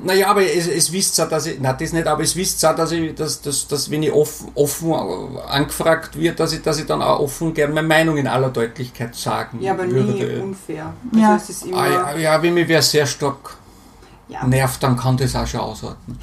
[0.04, 2.74] Naja, aber es, es wisst auch, dass ich, nein, das nicht, aber es wisst auch,
[2.74, 4.94] dass ich, dass, dass, dass wenn ich offen, offen
[5.48, 9.14] angefragt wird, dass ich, dass ich dann auch offen gerne meine Meinung in aller Deutlichkeit
[9.14, 10.42] sagen Ja, aber nie würde.
[10.42, 10.94] unfair.
[11.14, 11.32] Ja.
[11.34, 13.56] Also es ist immer, Ah, ja, ja, wenn mich wer sehr stark
[14.28, 14.46] ja.
[14.46, 16.18] nervt, dann kann das auch schon aushalten.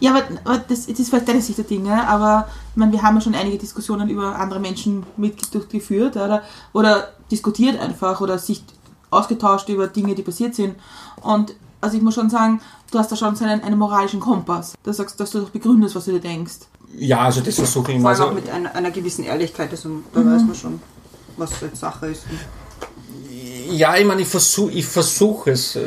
[0.00, 3.02] Ja, aber, aber das, das ist vielleicht deine Sicht der Dinge, aber ich meine, wir
[3.02, 6.42] haben ja schon einige Diskussionen über andere Menschen mit durchgeführt oder,
[6.72, 8.64] oder diskutiert einfach oder sich
[9.10, 10.76] ausgetauscht über Dinge, die passiert sind.
[11.20, 14.74] Und also ich muss schon sagen, du hast da schon so einen, einen moralischen Kompass.
[14.82, 16.58] Du sagst, dass du doch begründest, was du dir denkst.
[16.96, 18.14] Ja, also das versuche ich immer.
[18.14, 20.82] Vor allem Also, auch mit einer, einer gewissen Ehrlichkeit, also da weiß man schon,
[21.36, 22.24] was jetzt Sache ist.
[23.70, 25.78] Ja, ich meine, ich versuche ich versuch es.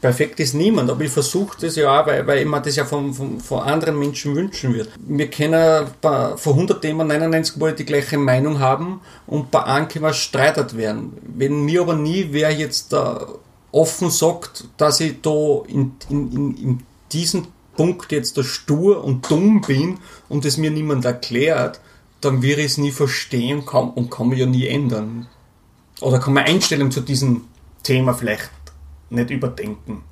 [0.00, 2.84] Perfekt ist niemand, aber ich versuche das ja auch, weil, weil ich mir das ja
[2.84, 4.90] von, von, von anderen Menschen wünschen würde.
[4.96, 9.88] Wir können bei, von 100 Themen 99 Mal die gleiche Meinung haben und bei einem
[9.88, 11.14] können wir streitert werden.
[11.22, 13.26] Wenn mir aber nie wer jetzt da
[13.72, 19.28] offen sagt, dass ich da in, in, in, in diesem Punkt jetzt da stur und
[19.28, 21.80] dumm bin und es mir niemand erklärt,
[22.20, 25.26] dann wird ich es nie verstehen kann, und kann mich ja nie ändern.
[26.00, 27.44] Oder kann meine Einstellung zu diesem
[27.82, 28.50] Thema vielleicht
[29.10, 30.02] nicht überdenken.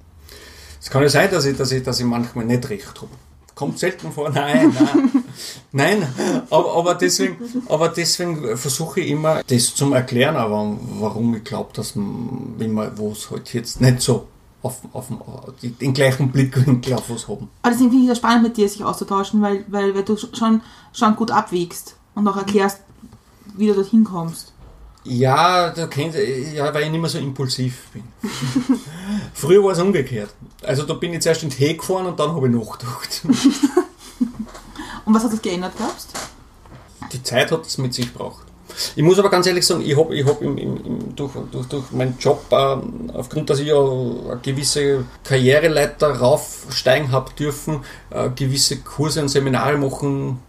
[0.80, 3.10] Es kann ja sein, dass ich, dass ich, dass ich manchmal nicht recht habe.
[3.54, 4.28] Kommt selten vor.
[4.30, 5.24] Nein, nein.
[5.72, 6.06] Nein,
[6.50, 7.36] aber, aber deswegen,
[7.68, 12.72] aber deswegen versuche ich immer, das zum Erklären, aber warum ich glaube, dass man, wenn
[12.72, 14.26] man was halt jetzt nicht so
[14.62, 15.08] auf, auf,
[15.60, 17.48] den gleichen Blickwinkel auf was haben.
[17.62, 20.62] Aber deswegen finde ich das spannend, mit dir sich auszutauschen, weil, weil, weil du schon,
[20.92, 22.80] schon gut abwiegst und auch erklärst,
[23.56, 24.52] wie du dorthin kommst.
[25.08, 26.18] Ja, du kennst,
[26.54, 28.02] ja, weil ich nicht mehr so impulsiv bin.
[29.34, 30.30] Früher war es umgekehrt.
[30.62, 33.22] Also da bin ich zuerst in Tee gefahren und dann habe ich nachgedacht.
[35.06, 36.08] Und was hat das geändert, glaubst
[37.12, 38.44] Die Zeit hat es mit sich gebracht.
[38.96, 41.66] Ich muss aber ganz ehrlich sagen, ich habe ich hab im, im, im, durch, durch,
[41.66, 48.28] durch meinen Job, ähm, aufgrund, dass ich ja eine gewisse Karriereleiter raufsteigen habe dürfen, äh,
[48.30, 50.40] gewisse Kurse und Seminare machen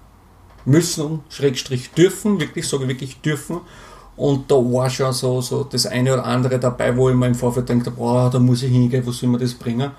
[0.66, 3.62] müssen, Schrägstrich dürfen, wirklich sage ich wirklich dürfen.
[4.18, 7.36] Und da war schon so, so das eine oder andere dabei, wo ich mir im
[7.36, 9.91] Vorfeld denke, boah, da muss ich hingehen, wo soll mir das bringen?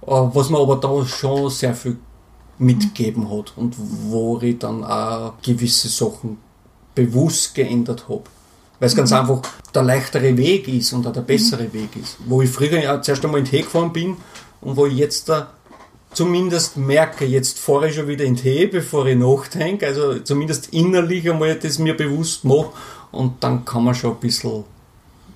[0.00, 1.98] Äh, Was mir aber da schon sehr viel
[2.58, 6.38] mitgeben hat und wo ich dann auch gewisse Sachen
[6.94, 8.22] bewusst geändert habe.
[8.80, 9.42] Weil es ganz einfach
[9.74, 12.16] der leichtere Weg ist und auch der bessere Weg ist.
[12.26, 14.16] Wo ich früher ja zuerst einmal in den Tee gefahren bin
[14.62, 15.50] und wo ich jetzt da
[16.12, 19.86] zumindest merke, jetzt fahre ich schon wieder in den Tee, bevor ich nachdenke.
[19.86, 22.70] Also zumindest innerlich einmal das mir bewusst mache
[23.12, 24.64] und dann kann man schon ein bisschen,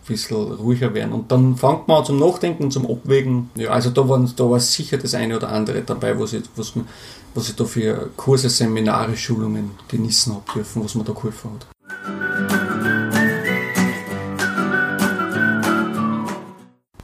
[0.06, 1.12] bisschen ruhiger werden.
[1.12, 3.50] Und dann fängt man an zum Nachdenken zum Abwägen.
[3.54, 6.72] Ja, also da, waren, da war sicher das eine oder andere dabei, was ich, was,
[7.34, 11.66] was ich da für Kurse, Seminare, Schulungen genießen habe dürfen, was mir da geholfen hat.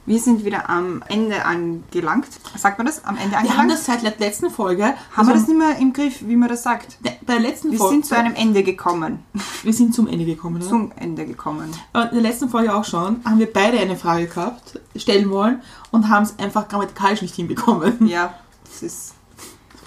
[0.07, 2.27] Wir sind wieder am Ende angelangt.
[2.55, 3.03] Sagt man das?
[3.03, 3.31] Am Ende du?
[3.31, 3.71] Wir haben angelangt?
[3.73, 4.85] das seit der letzten Folge.
[4.85, 4.95] haben
[5.27, 6.97] wir also das nicht mehr im Griff, wie man das sagt?
[7.03, 7.95] Bei der letzten Wir Folge.
[7.95, 9.19] sind zu einem Ende gekommen.
[9.63, 10.65] wir sind zum Ende gekommen, oder?
[10.69, 11.69] Zum Ende gekommen.
[11.91, 15.61] Aber in der letzten Folge auch schon, haben wir beide eine Frage gehabt, stellen wollen
[15.91, 18.07] und haben es einfach grammatikalisch nicht hinbekommen.
[18.07, 18.33] Ja,
[18.63, 19.13] das ist.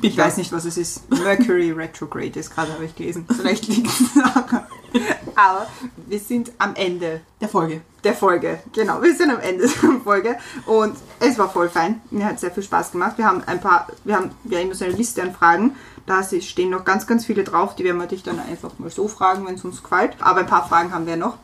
[0.03, 1.11] Ich weiß nicht, was es ist.
[1.11, 3.27] Mercury Retrograde ist gerade, habe ich gelesen.
[3.35, 4.67] Vielleicht liegt es daran.
[5.35, 5.67] Aber
[6.07, 7.81] wir sind am Ende Der Folge.
[8.05, 8.61] der Folge.
[8.73, 10.37] Genau, wir sind am Ende der Folge
[10.67, 12.01] und es war voll fein.
[12.11, 13.17] Mir hat sehr viel Spaß gemacht.
[13.17, 15.77] Wir haben ein paar, wir haben ja immer so eine Liste an Fragen.
[16.07, 17.77] Da stehen noch ganz, ganz viele drauf.
[17.77, 20.17] Die werden wir dich dann einfach mal so fragen, wenn es uns gefällt.
[20.21, 21.37] Aber ein paar Fragen haben wir noch.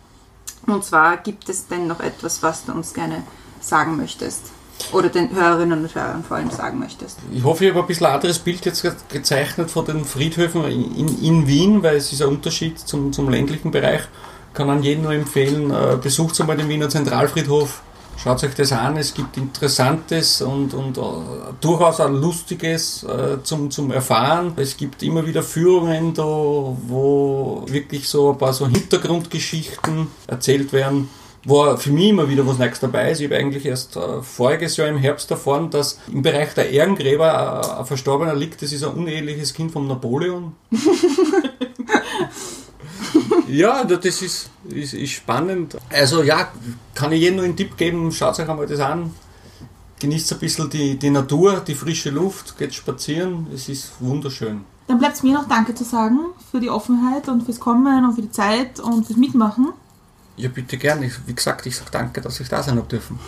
[0.67, 3.23] Und zwar gibt es denn noch etwas, was du uns gerne
[3.61, 4.56] sagen möchtest?
[4.93, 7.19] Oder den Hörerinnen und Hörern vor allem sagen möchtest?
[7.33, 11.23] Ich hoffe, ich habe ein bisschen anderes Bild jetzt ge- gezeichnet von den Friedhöfen in,
[11.23, 14.03] in Wien, weil es ist ein Unterschied zum, zum ländlichen Bereich.
[14.55, 17.83] Kann an jeden nur empfehlen, äh, besucht einmal den Wiener Zentralfriedhof,
[18.17, 18.97] schaut euch das an.
[18.97, 21.03] Es gibt Interessantes und, und äh,
[21.61, 24.53] durchaus auch Lustiges äh, zum, zum Erfahren.
[24.57, 31.09] Es gibt immer wieder Führungen da, wo wirklich so ein paar so Hintergrundgeschichten erzählt werden
[31.47, 33.21] war für mich immer wieder was Neues dabei ist.
[33.21, 37.63] Ich habe eigentlich erst äh, voriges Jahr im Herbst erfahren, dass im Bereich der Ehrengräber
[37.77, 40.55] äh, ein Verstorbener liegt, das ist ein uneheliches Kind von Napoleon.
[43.49, 45.77] ja, da- das ist, ist, ist spannend.
[45.91, 46.49] Also ja,
[46.95, 49.13] kann ich jedem nur einen Tipp geben, schaut euch einmal das an.
[49.99, 54.63] Genießt ein bisschen die, die Natur, die frische Luft, geht spazieren, es ist wunderschön.
[54.89, 56.19] Dann bleibt es mir noch Danke zu sagen
[56.51, 59.73] für die Offenheit und fürs Kommen und für die Zeit und fürs Mitmachen.
[60.37, 61.11] Ja, bitte gerne.
[61.27, 63.19] Wie gesagt, ich sage danke, dass ich da sein habe dürfen.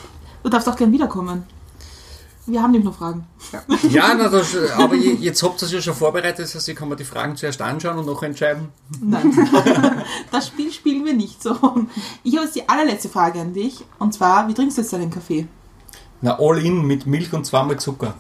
[0.43, 1.45] Du darfst auch gern wiederkommen.
[2.47, 3.27] Wir haben nämlich noch Fragen.
[3.91, 6.77] Ja, na, das, aber je- jetzt habt ihr es ja schon vorbereitet, das heißt, ich
[6.77, 8.69] kann mir die Fragen zuerst anschauen und noch entscheiden.
[9.03, 9.37] Nein,
[10.33, 11.51] das Spiel spielen wir nicht so.
[12.25, 13.85] Ich habe jetzt die allerletzte Frage an dich.
[13.99, 15.47] Und zwar, wie trinkst du jetzt deinen Kaffee?
[16.23, 18.15] Na, all in mit Milch und zweimal Zucker.